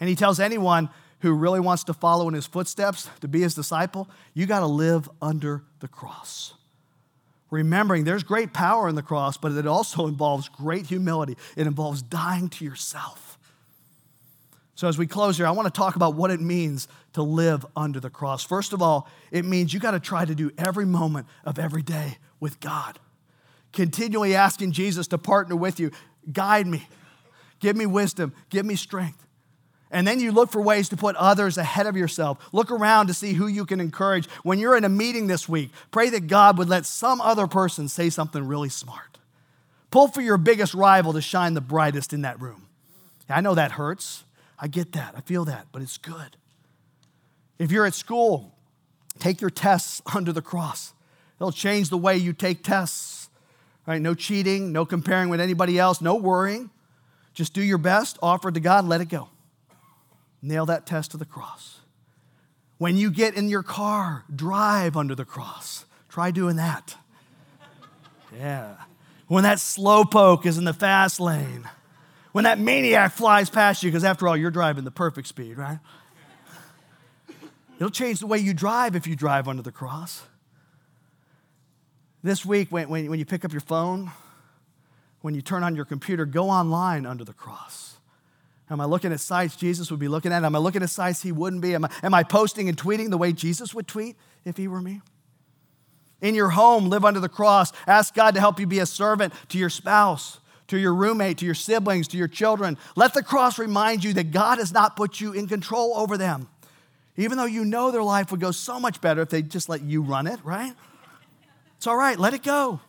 And 0.00 0.08
he 0.08 0.16
tells 0.16 0.40
anyone 0.40 0.88
who 1.20 1.32
really 1.32 1.60
wants 1.60 1.84
to 1.84 1.94
follow 1.94 2.26
in 2.26 2.34
his 2.34 2.46
footsteps, 2.46 3.08
to 3.20 3.28
be 3.28 3.42
his 3.42 3.54
disciple, 3.54 4.08
you 4.34 4.46
got 4.46 4.60
to 4.60 4.66
live 4.66 5.08
under 5.20 5.62
the 5.80 5.88
cross 5.88 6.54
remembering 7.50 8.04
there's 8.04 8.22
great 8.22 8.52
power 8.52 8.88
in 8.88 8.94
the 8.94 9.02
cross, 9.02 9.36
but 9.36 9.52
it 9.52 9.66
also 9.66 10.06
involves 10.08 10.48
great 10.48 10.86
humility. 10.86 11.36
It 11.56 11.66
involves 11.66 12.02
dying 12.02 12.48
to 12.50 12.64
yourself. 12.64 13.38
So, 14.74 14.88
as 14.88 14.96
we 14.96 15.06
close 15.06 15.36
here, 15.36 15.46
I 15.46 15.50
want 15.50 15.66
to 15.66 15.78
talk 15.78 15.94
about 15.96 16.14
what 16.14 16.30
it 16.30 16.40
means 16.40 16.88
to 17.12 17.22
live 17.22 17.66
under 17.76 18.00
the 18.00 18.08
cross. 18.08 18.42
First 18.42 18.72
of 18.72 18.80
all, 18.80 19.06
it 19.30 19.44
means 19.44 19.74
you 19.74 19.80
got 19.80 19.90
to 19.90 20.00
try 20.00 20.24
to 20.24 20.34
do 20.34 20.50
every 20.56 20.86
moment 20.86 21.26
of 21.44 21.58
every 21.58 21.82
day 21.82 22.16
with 22.40 22.60
God. 22.60 22.98
Continually 23.72 24.34
asking 24.34 24.72
Jesus 24.72 25.06
to 25.08 25.18
partner 25.18 25.54
with 25.54 25.78
you, 25.78 25.90
guide 26.32 26.66
me, 26.66 26.88
give 27.60 27.76
me 27.76 27.84
wisdom, 27.84 28.32
give 28.48 28.64
me 28.64 28.74
strength. 28.74 29.26
And 29.90 30.06
then 30.06 30.20
you 30.20 30.30
look 30.30 30.50
for 30.50 30.62
ways 30.62 30.88
to 30.90 30.96
put 30.96 31.16
others 31.16 31.58
ahead 31.58 31.86
of 31.86 31.96
yourself. 31.96 32.38
Look 32.52 32.70
around 32.70 33.08
to 33.08 33.14
see 33.14 33.32
who 33.32 33.48
you 33.48 33.66
can 33.66 33.80
encourage. 33.80 34.28
When 34.44 34.58
you're 34.58 34.76
in 34.76 34.84
a 34.84 34.88
meeting 34.88 35.26
this 35.26 35.48
week, 35.48 35.70
pray 35.90 36.10
that 36.10 36.28
God 36.28 36.58
would 36.58 36.68
let 36.68 36.86
some 36.86 37.20
other 37.20 37.46
person 37.46 37.88
say 37.88 38.08
something 38.08 38.46
really 38.46 38.68
smart. 38.68 39.18
Pull 39.90 40.08
for 40.08 40.20
your 40.20 40.36
biggest 40.36 40.74
rival 40.74 41.12
to 41.14 41.20
shine 41.20 41.54
the 41.54 41.60
brightest 41.60 42.12
in 42.12 42.22
that 42.22 42.40
room. 42.40 42.68
I 43.28 43.40
know 43.40 43.54
that 43.54 43.72
hurts. 43.72 44.24
I 44.58 44.68
get 44.68 44.92
that. 44.92 45.14
I 45.16 45.20
feel 45.20 45.44
that, 45.46 45.66
but 45.72 45.82
it's 45.82 45.98
good. 45.98 46.36
If 47.58 47.72
you're 47.72 47.86
at 47.86 47.94
school, 47.94 48.54
take 49.18 49.40
your 49.40 49.50
tests 49.50 50.02
under 50.14 50.32
the 50.32 50.42
cross. 50.42 50.92
It'll 51.40 51.52
change 51.52 51.88
the 51.88 51.98
way 51.98 52.16
you 52.16 52.32
take 52.32 52.62
tests. 52.62 53.28
Right? 53.86 54.00
No 54.00 54.14
cheating, 54.14 54.72
no 54.72 54.84
comparing 54.84 55.30
with 55.30 55.40
anybody 55.40 55.78
else, 55.78 56.00
no 56.00 56.14
worrying. 56.14 56.70
Just 57.32 57.54
do 57.54 57.62
your 57.62 57.78
best, 57.78 58.18
offer 58.22 58.50
it 58.50 58.52
to 58.52 58.60
God, 58.60 58.84
let 58.84 59.00
it 59.00 59.08
go. 59.08 59.28
Nail 60.42 60.66
that 60.66 60.86
test 60.86 61.10
to 61.12 61.16
the 61.16 61.24
cross. 61.24 61.80
When 62.78 62.96
you 62.96 63.10
get 63.10 63.34
in 63.34 63.48
your 63.48 63.62
car, 63.62 64.24
drive 64.34 64.96
under 64.96 65.14
the 65.14 65.24
cross. 65.24 65.84
Try 66.08 66.30
doing 66.30 66.56
that. 66.56 66.96
Yeah. 68.36 68.76
When 69.26 69.44
that 69.44 69.58
slowpoke 69.58 70.46
is 70.46 70.56
in 70.56 70.64
the 70.64 70.72
fast 70.72 71.20
lane. 71.20 71.68
When 72.32 72.44
that 72.44 72.58
maniac 72.58 73.12
flies 73.12 73.50
past 73.50 73.82
you, 73.82 73.90
because 73.90 74.04
after 74.04 74.26
all, 74.26 74.36
you're 74.36 74.50
driving 74.50 74.84
the 74.84 74.90
perfect 74.90 75.28
speed, 75.28 75.58
right? 75.58 75.78
It'll 77.76 77.90
change 77.90 78.20
the 78.20 78.26
way 78.26 78.38
you 78.38 78.54
drive 78.54 78.94
if 78.94 79.06
you 79.06 79.16
drive 79.16 79.48
under 79.48 79.62
the 79.62 79.72
cross. 79.72 80.22
This 82.22 82.44
week, 82.44 82.70
when, 82.70 82.88
when, 82.88 83.08
when 83.08 83.18
you 83.18 83.24
pick 83.24 83.44
up 83.44 83.52
your 83.52 83.62
phone, 83.62 84.10
when 85.22 85.34
you 85.34 85.42
turn 85.42 85.62
on 85.62 85.74
your 85.74 85.84
computer, 85.84 86.26
go 86.26 86.50
online 86.50 87.06
under 87.06 87.24
the 87.24 87.32
cross. 87.32 87.96
Am 88.70 88.80
I 88.80 88.84
looking 88.84 89.12
at 89.12 89.18
sites 89.18 89.56
Jesus 89.56 89.90
would 89.90 89.98
be 89.98 90.08
looking 90.08 90.32
at? 90.32 90.44
Am 90.44 90.54
I 90.54 90.58
looking 90.58 90.82
at 90.82 90.90
sites 90.90 91.22
he 91.22 91.32
wouldn't 91.32 91.60
be? 91.60 91.74
Am 91.74 91.84
I, 91.84 91.90
am 92.04 92.14
I 92.14 92.22
posting 92.22 92.68
and 92.68 92.78
tweeting 92.78 93.10
the 93.10 93.18
way 93.18 93.32
Jesus 93.32 93.74
would 93.74 93.88
tweet 93.88 94.16
if 94.44 94.56
he 94.56 94.68
were 94.68 94.80
me? 94.80 95.00
In 96.20 96.34
your 96.34 96.50
home, 96.50 96.88
live 96.88 97.04
under 97.04 97.18
the 97.18 97.28
cross. 97.28 97.72
Ask 97.86 98.14
God 98.14 98.34
to 98.34 98.40
help 98.40 98.60
you 98.60 98.66
be 98.66 98.78
a 98.78 98.86
servant 98.86 99.32
to 99.48 99.58
your 99.58 99.70
spouse, 99.70 100.38
to 100.68 100.78
your 100.78 100.94
roommate, 100.94 101.38
to 101.38 101.46
your 101.46 101.54
siblings, 101.54 102.06
to 102.08 102.16
your 102.16 102.28
children. 102.28 102.78
Let 102.94 103.14
the 103.14 103.22
cross 103.22 103.58
remind 103.58 104.04
you 104.04 104.12
that 104.12 104.30
God 104.30 104.58
has 104.58 104.72
not 104.72 104.96
put 104.96 105.20
you 105.20 105.32
in 105.32 105.48
control 105.48 105.96
over 105.96 106.16
them. 106.16 106.48
Even 107.16 107.38
though 107.38 107.46
you 107.46 107.64
know 107.64 107.90
their 107.90 108.02
life 108.04 108.30
would 108.30 108.40
go 108.40 108.52
so 108.52 108.78
much 108.78 109.00
better 109.00 109.22
if 109.22 109.30
they 109.30 109.42
just 109.42 109.68
let 109.68 109.82
you 109.82 110.02
run 110.02 110.26
it, 110.26 110.38
right? 110.44 110.74
It's 111.76 111.86
all 111.86 111.96
right, 111.96 112.18
let 112.18 112.34
it 112.34 112.42
go. 112.42 112.80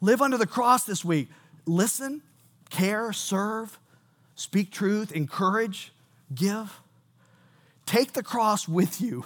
Live 0.00 0.20
under 0.20 0.36
the 0.36 0.46
cross 0.46 0.84
this 0.84 1.04
week. 1.04 1.28
Listen, 1.64 2.20
care, 2.68 3.12
serve, 3.12 3.78
speak 4.34 4.70
truth, 4.70 5.12
encourage, 5.12 5.92
give. 6.34 6.80
Take 7.86 8.12
the 8.12 8.22
cross 8.22 8.68
with 8.68 9.00
you 9.00 9.24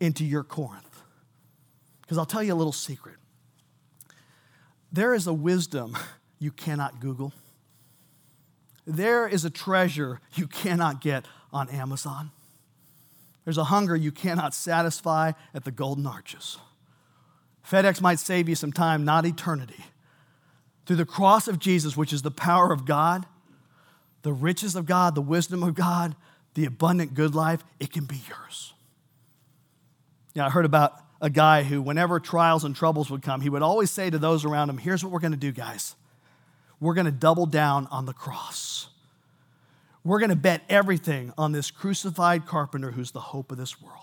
into 0.00 0.24
your 0.24 0.42
Corinth. 0.42 1.02
Because 2.02 2.18
I'll 2.18 2.26
tell 2.26 2.42
you 2.42 2.52
a 2.52 2.56
little 2.56 2.72
secret. 2.72 3.16
There 4.92 5.14
is 5.14 5.26
a 5.26 5.32
wisdom 5.32 5.96
you 6.38 6.50
cannot 6.50 7.00
Google. 7.00 7.32
There 8.86 9.28
is 9.28 9.44
a 9.44 9.50
treasure 9.50 10.20
you 10.34 10.46
cannot 10.48 11.00
get 11.00 11.26
on 11.52 11.68
Amazon. 11.68 12.30
There's 13.44 13.58
a 13.58 13.64
hunger 13.64 13.94
you 13.94 14.10
cannot 14.10 14.54
satisfy 14.54 15.32
at 15.54 15.64
the 15.64 15.70
Golden 15.70 16.06
Arches. 16.06 16.58
FedEx 17.68 18.00
might 18.00 18.18
save 18.18 18.48
you 18.48 18.54
some 18.54 18.72
time, 18.72 19.04
not 19.04 19.24
eternity. 19.24 19.84
Through 20.86 20.96
the 20.96 21.06
cross 21.06 21.46
of 21.46 21.58
Jesus, 21.58 21.96
which 21.96 22.12
is 22.12 22.22
the 22.22 22.30
power 22.30 22.72
of 22.72 22.84
God, 22.84 23.26
the 24.22 24.32
riches 24.32 24.76
of 24.76 24.86
God, 24.86 25.14
the 25.14 25.20
wisdom 25.20 25.62
of 25.62 25.74
God, 25.74 26.14
the 26.54 26.64
abundant 26.64 27.14
good 27.14 27.34
life, 27.34 27.64
it 27.78 27.92
can 27.92 28.04
be 28.04 28.20
yours. 28.28 28.72
Yeah, 30.34 30.46
I 30.46 30.50
heard 30.50 30.64
about 30.64 30.94
a 31.20 31.30
guy 31.30 31.62
who, 31.62 31.82
whenever 31.82 32.18
trials 32.20 32.64
and 32.64 32.74
troubles 32.74 33.10
would 33.10 33.22
come, 33.22 33.40
he 33.40 33.48
would 33.48 33.62
always 33.62 33.90
say 33.90 34.10
to 34.10 34.18
those 34.18 34.44
around 34.44 34.70
him, 34.70 34.78
Here's 34.78 35.04
what 35.04 35.12
we're 35.12 35.20
going 35.20 35.32
to 35.32 35.38
do, 35.38 35.52
guys. 35.52 35.94
We're 36.80 36.94
going 36.94 37.06
to 37.06 37.12
double 37.12 37.46
down 37.46 37.86
on 37.90 38.06
the 38.06 38.14
cross. 38.14 38.88
We're 40.02 40.18
going 40.18 40.30
to 40.30 40.36
bet 40.36 40.62
everything 40.68 41.32
on 41.36 41.52
this 41.52 41.70
crucified 41.70 42.46
carpenter 42.46 42.92
who's 42.92 43.10
the 43.10 43.20
hope 43.20 43.52
of 43.52 43.58
this 43.58 43.82
world. 43.82 43.96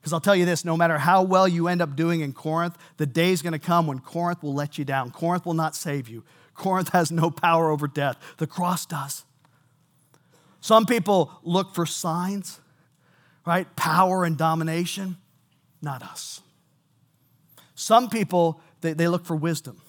Because 0.00 0.12
I'll 0.12 0.20
tell 0.20 0.36
you 0.36 0.46
this 0.46 0.64
no 0.64 0.76
matter 0.76 0.98
how 0.98 1.22
well 1.22 1.46
you 1.46 1.68
end 1.68 1.82
up 1.82 1.94
doing 1.94 2.20
in 2.20 2.32
Corinth, 2.32 2.76
the 2.96 3.06
day 3.06 3.32
is 3.32 3.42
going 3.42 3.52
to 3.52 3.58
come 3.58 3.86
when 3.86 4.00
Corinth 4.00 4.42
will 4.42 4.54
let 4.54 4.78
you 4.78 4.84
down. 4.84 5.10
Corinth 5.10 5.44
will 5.44 5.54
not 5.54 5.74
save 5.74 6.08
you. 6.08 6.24
Corinth 6.54 6.90
has 6.90 7.10
no 7.10 7.30
power 7.30 7.70
over 7.70 7.86
death, 7.86 8.16
the 8.38 8.46
cross 8.46 8.86
does. 8.86 9.24
Some 10.60 10.86
people 10.86 11.30
look 11.42 11.74
for 11.74 11.84
signs, 11.84 12.60
right? 13.44 13.74
Power 13.76 14.24
and 14.24 14.38
domination, 14.38 15.18
not 15.82 16.02
us. 16.02 16.40
Some 17.74 18.08
people, 18.08 18.60
they, 18.80 18.94
they 18.94 19.08
look 19.08 19.26
for 19.26 19.36
wisdom, 19.36 19.82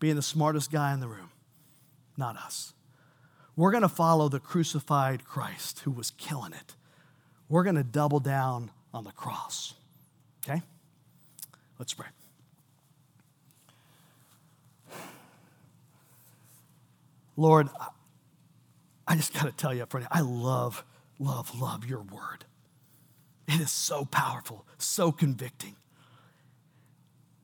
being 0.00 0.16
the 0.16 0.22
smartest 0.22 0.72
guy 0.72 0.94
in 0.94 1.00
the 1.00 1.08
room, 1.08 1.30
not 2.16 2.36
us. 2.36 2.72
We're 3.56 3.70
going 3.70 3.82
to 3.82 3.88
follow 3.88 4.28
the 4.28 4.40
crucified 4.40 5.24
Christ 5.24 5.80
who 5.80 5.90
was 5.90 6.10
killing 6.12 6.52
it. 6.52 6.74
We're 7.48 7.64
going 7.64 7.76
to 7.76 7.84
double 7.84 8.20
down 8.20 8.70
on 8.92 9.04
the 9.04 9.12
cross. 9.12 9.74
Okay? 10.44 10.62
Let's 11.78 11.94
pray. 11.94 12.06
Lord, 17.36 17.68
I 19.06 19.16
just 19.16 19.34
got 19.34 19.44
to 19.44 19.52
tell 19.52 19.74
you 19.74 19.82
up 19.82 19.90
front, 19.90 20.06
I 20.10 20.20
love, 20.20 20.84
love, 21.18 21.58
love 21.60 21.84
your 21.84 22.02
word. 22.02 22.44
It 23.46 23.60
is 23.60 23.70
so 23.70 24.04
powerful, 24.04 24.66
so 24.78 25.12
convicting. 25.12 25.76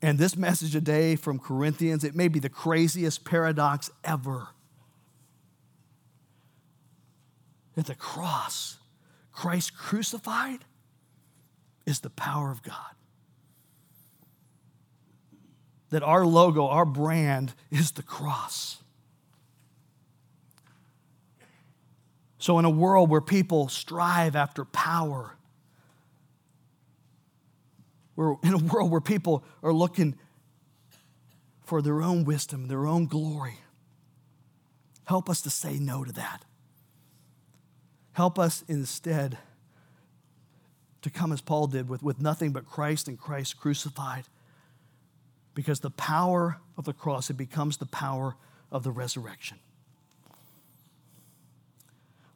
And 0.01 0.17
this 0.17 0.35
message 0.35 0.71
today 0.71 1.15
from 1.15 1.37
Corinthians, 1.37 2.03
it 2.03 2.15
may 2.15 2.27
be 2.27 2.39
the 2.39 2.49
craziest 2.49 3.23
paradox 3.23 3.91
ever. 4.03 4.47
At 7.77 7.85
the 7.85 7.95
cross, 7.95 8.77
Christ 9.31 9.77
crucified 9.77 10.65
is 11.85 11.99
the 11.99 12.09
power 12.09 12.51
of 12.51 12.63
God. 12.63 12.75
That 15.91 16.03
our 16.03 16.25
logo, 16.25 16.67
our 16.67 16.85
brand 16.85 17.53
is 17.69 17.91
the 17.91 18.03
cross. 18.03 18.80
So, 22.41 22.57
in 22.57 22.65
a 22.65 22.71
world 22.71 23.11
where 23.11 23.21
people 23.21 23.69
strive 23.69 24.35
after 24.35 24.65
power, 24.65 25.35
we're 28.15 28.35
in 28.43 28.53
a 28.53 28.57
world 28.57 28.89
where 28.89 28.99
people 28.99 29.43
are 29.61 29.71
looking 29.71 30.15
for 31.63 31.83
their 31.83 32.01
own 32.01 32.25
wisdom, 32.25 32.67
their 32.67 32.87
own 32.87 33.05
glory, 33.05 33.59
help 35.03 35.29
us 35.29 35.41
to 35.43 35.51
say 35.51 35.77
no 35.77 36.03
to 36.03 36.11
that. 36.13 36.43
Help 38.13 38.39
us 38.39 38.63
instead 38.67 39.37
to 41.03 41.11
come 41.11 41.31
as 41.31 41.41
Paul 41.41 41.67
did 41.67 41.87
with, 41.87 42.01
with 42.01 42.19
nothing 42.19 42.53
but 42.53 42.65
Christ 42.65 43.07
and 43.07 43.19
Christ 43.19 43.59
crucified. 43.59 44.23
Because 45.53 45.81
the 45.81 45.91
power 45.91 46.57
of 46.75 46.85
the 46.85 46.93
cross, 46.93 47.29
it 47.29 47.37
becomes 47.37 47.77
the 47.77 47.85
power 47.85 48.35
of 48.71 48.83
the 48.83 48.91
resurrection. 48.91 49.59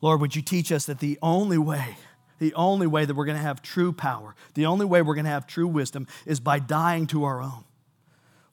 Lord, 0.06 0.22
would 0.22 0.36
you 0.36 0.44
teach 0.44 0.72
us 0.72 0.86
that 0.86 1.00
the 1.00 1.18
only 1.20 1.58
way, 1.58 1.98
the 2.38 2.54
only 2.54 2.86
way 2.86 3.06
that 3.06 3.16
we're 3.16 3.26
going 3.26 3.40
to 3.40 3.44
have 3.44 3.64
true 3.64 3.92
power, 3.92 4.36
the 4.54 4.68
only 4.68 4.86
way 4.86 5.02
we're 5.02 5.16
going 5.16 5.26
to 5.26 5.32
have 5.32 5.48
true 5.48 5.66
wisdom 5.66 6.06
is 6.28 6.40
by 6.40 6.60
dying 6.60 7.08
to 7.08 7.24
our 7.24 7.42
own. 7.42 7.64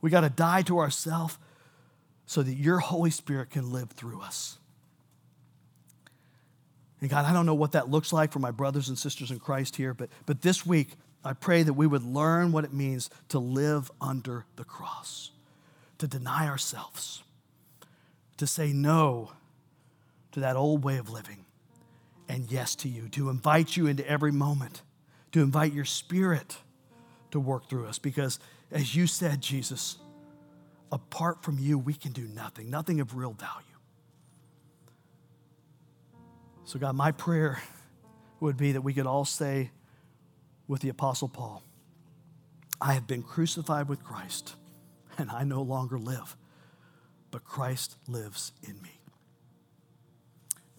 We 0.00 0.08
got 0.08 0.22
to 0.22 0.30
die 0.30 0.62
to 0.62 0.78
ourselves 0.78 1.36
so 2.24 2.42
that 2.42 2.54
your 2.54 2.78
Holy 2.78 3.10
Spirit 3.10 3.50
can 3.50 3.70
live 3.70 3.90
through 3.90 4.22
us. 4.22 4.56
And 7.02 7.10
God, 7.10 7.26
I 7.26 7.34
don't 7.34 7.44
know 7.44 7.52
what 7.52 7.72
that 7.72 7.90
looks 7.90 8.14
like 8.14 8.32
for 8.32 8.38
my 8.38 8.50
brothers 8.50 8.88
and 8.88 8.96
sisters 8.96 9.30
in 9.30 9.38
Christ 9.38 9.76
here, 9.76 9.92
but, 9.92 10.08
but 10.24 10.40
this 10.40 10.64
week, 10.64 10.92
I 11.22 11.34
pray 11.34 11.62
that 11.64 11.74
we 11.74 11.86
would 11.86 12.02
learn 12.02 12.52
what 12.52 12.64
it 12.64 12.72
means 12.72 13.10
to 13.28 13.38
live 13.38 13.90
under 14.00 14.46
the 14.56 14.64
cross, 14.64 15.32
to 15.98 16.08
deny 16.08 16.48
ourselves, 16.48 17.22
to 18.38 18.46
say 18.46 18.72
no 18.72 19.32
to 20.32 20.40
that 20.40 20.56
old 20.56 20.84
way 20.84 20.98
of 20.98 21.10
living, 21.10 21.44
and 22.28 22.50
yes 22.50 22.74
to 22.76 22.88
you, 22.88 23.08
to 23.10 23.28
invite 23.30 23.76
you 23.76 23.86
into 23.86 24.08
every 24.08 24.32
moment, 24.32 24.82
to 25.32 25.40
invite 25.40 25.72
your 25.72 25.84
spirit 25.84 26.56
to 27.30 27.40
work 27.40 27.68
through 27.68 27.86
us. 27.86 27.98
Because 27.98 28.38
as 28.70 28.94
you 28.94 29.06
said, 29.06 29.40
Jesus, 29.40 29.98
apart 30.90 31.42
from 31.42 31.58
you, 31.58 31.78
we 31.78 31.94
can 31.94 32.12
do 32.12 32.28
nothing, 32.28 32.70
nothing 32.70 33.00
of 33.00 33.14
real 33.14 33.32
value. 33.32 33.66
So, 36.64 36.78
God, 36.78 36.94
my 36.94 37.12
prayer 37.12 37.60
would 38.40 38.56
be 38.56 38.72
that 38.72 38.82
we 38.82 38.94
could 38.94 39.06
all 39.06 39.24
say 39.24 39.70
with 40.68 40.80
the 40.80 40.88
Apostle 40.88 41.28
Paul, 41.28 41.62
I 42.80 42.94
have 42.94 43.06
been 43.06 43.22
crucified 43.22 43.88
with 43.88 44.02
Christ, 44.02 44.56
and 45.18 45.30
I 45.30 45.44
no 45.44 45.62
longer 45.62 45.98
live, 45.98 46.36
but 47.30 47.44
Christ 47.44 47.96
lives 48.08 48.52
in 48.62 48.80
me. 48.80 49.01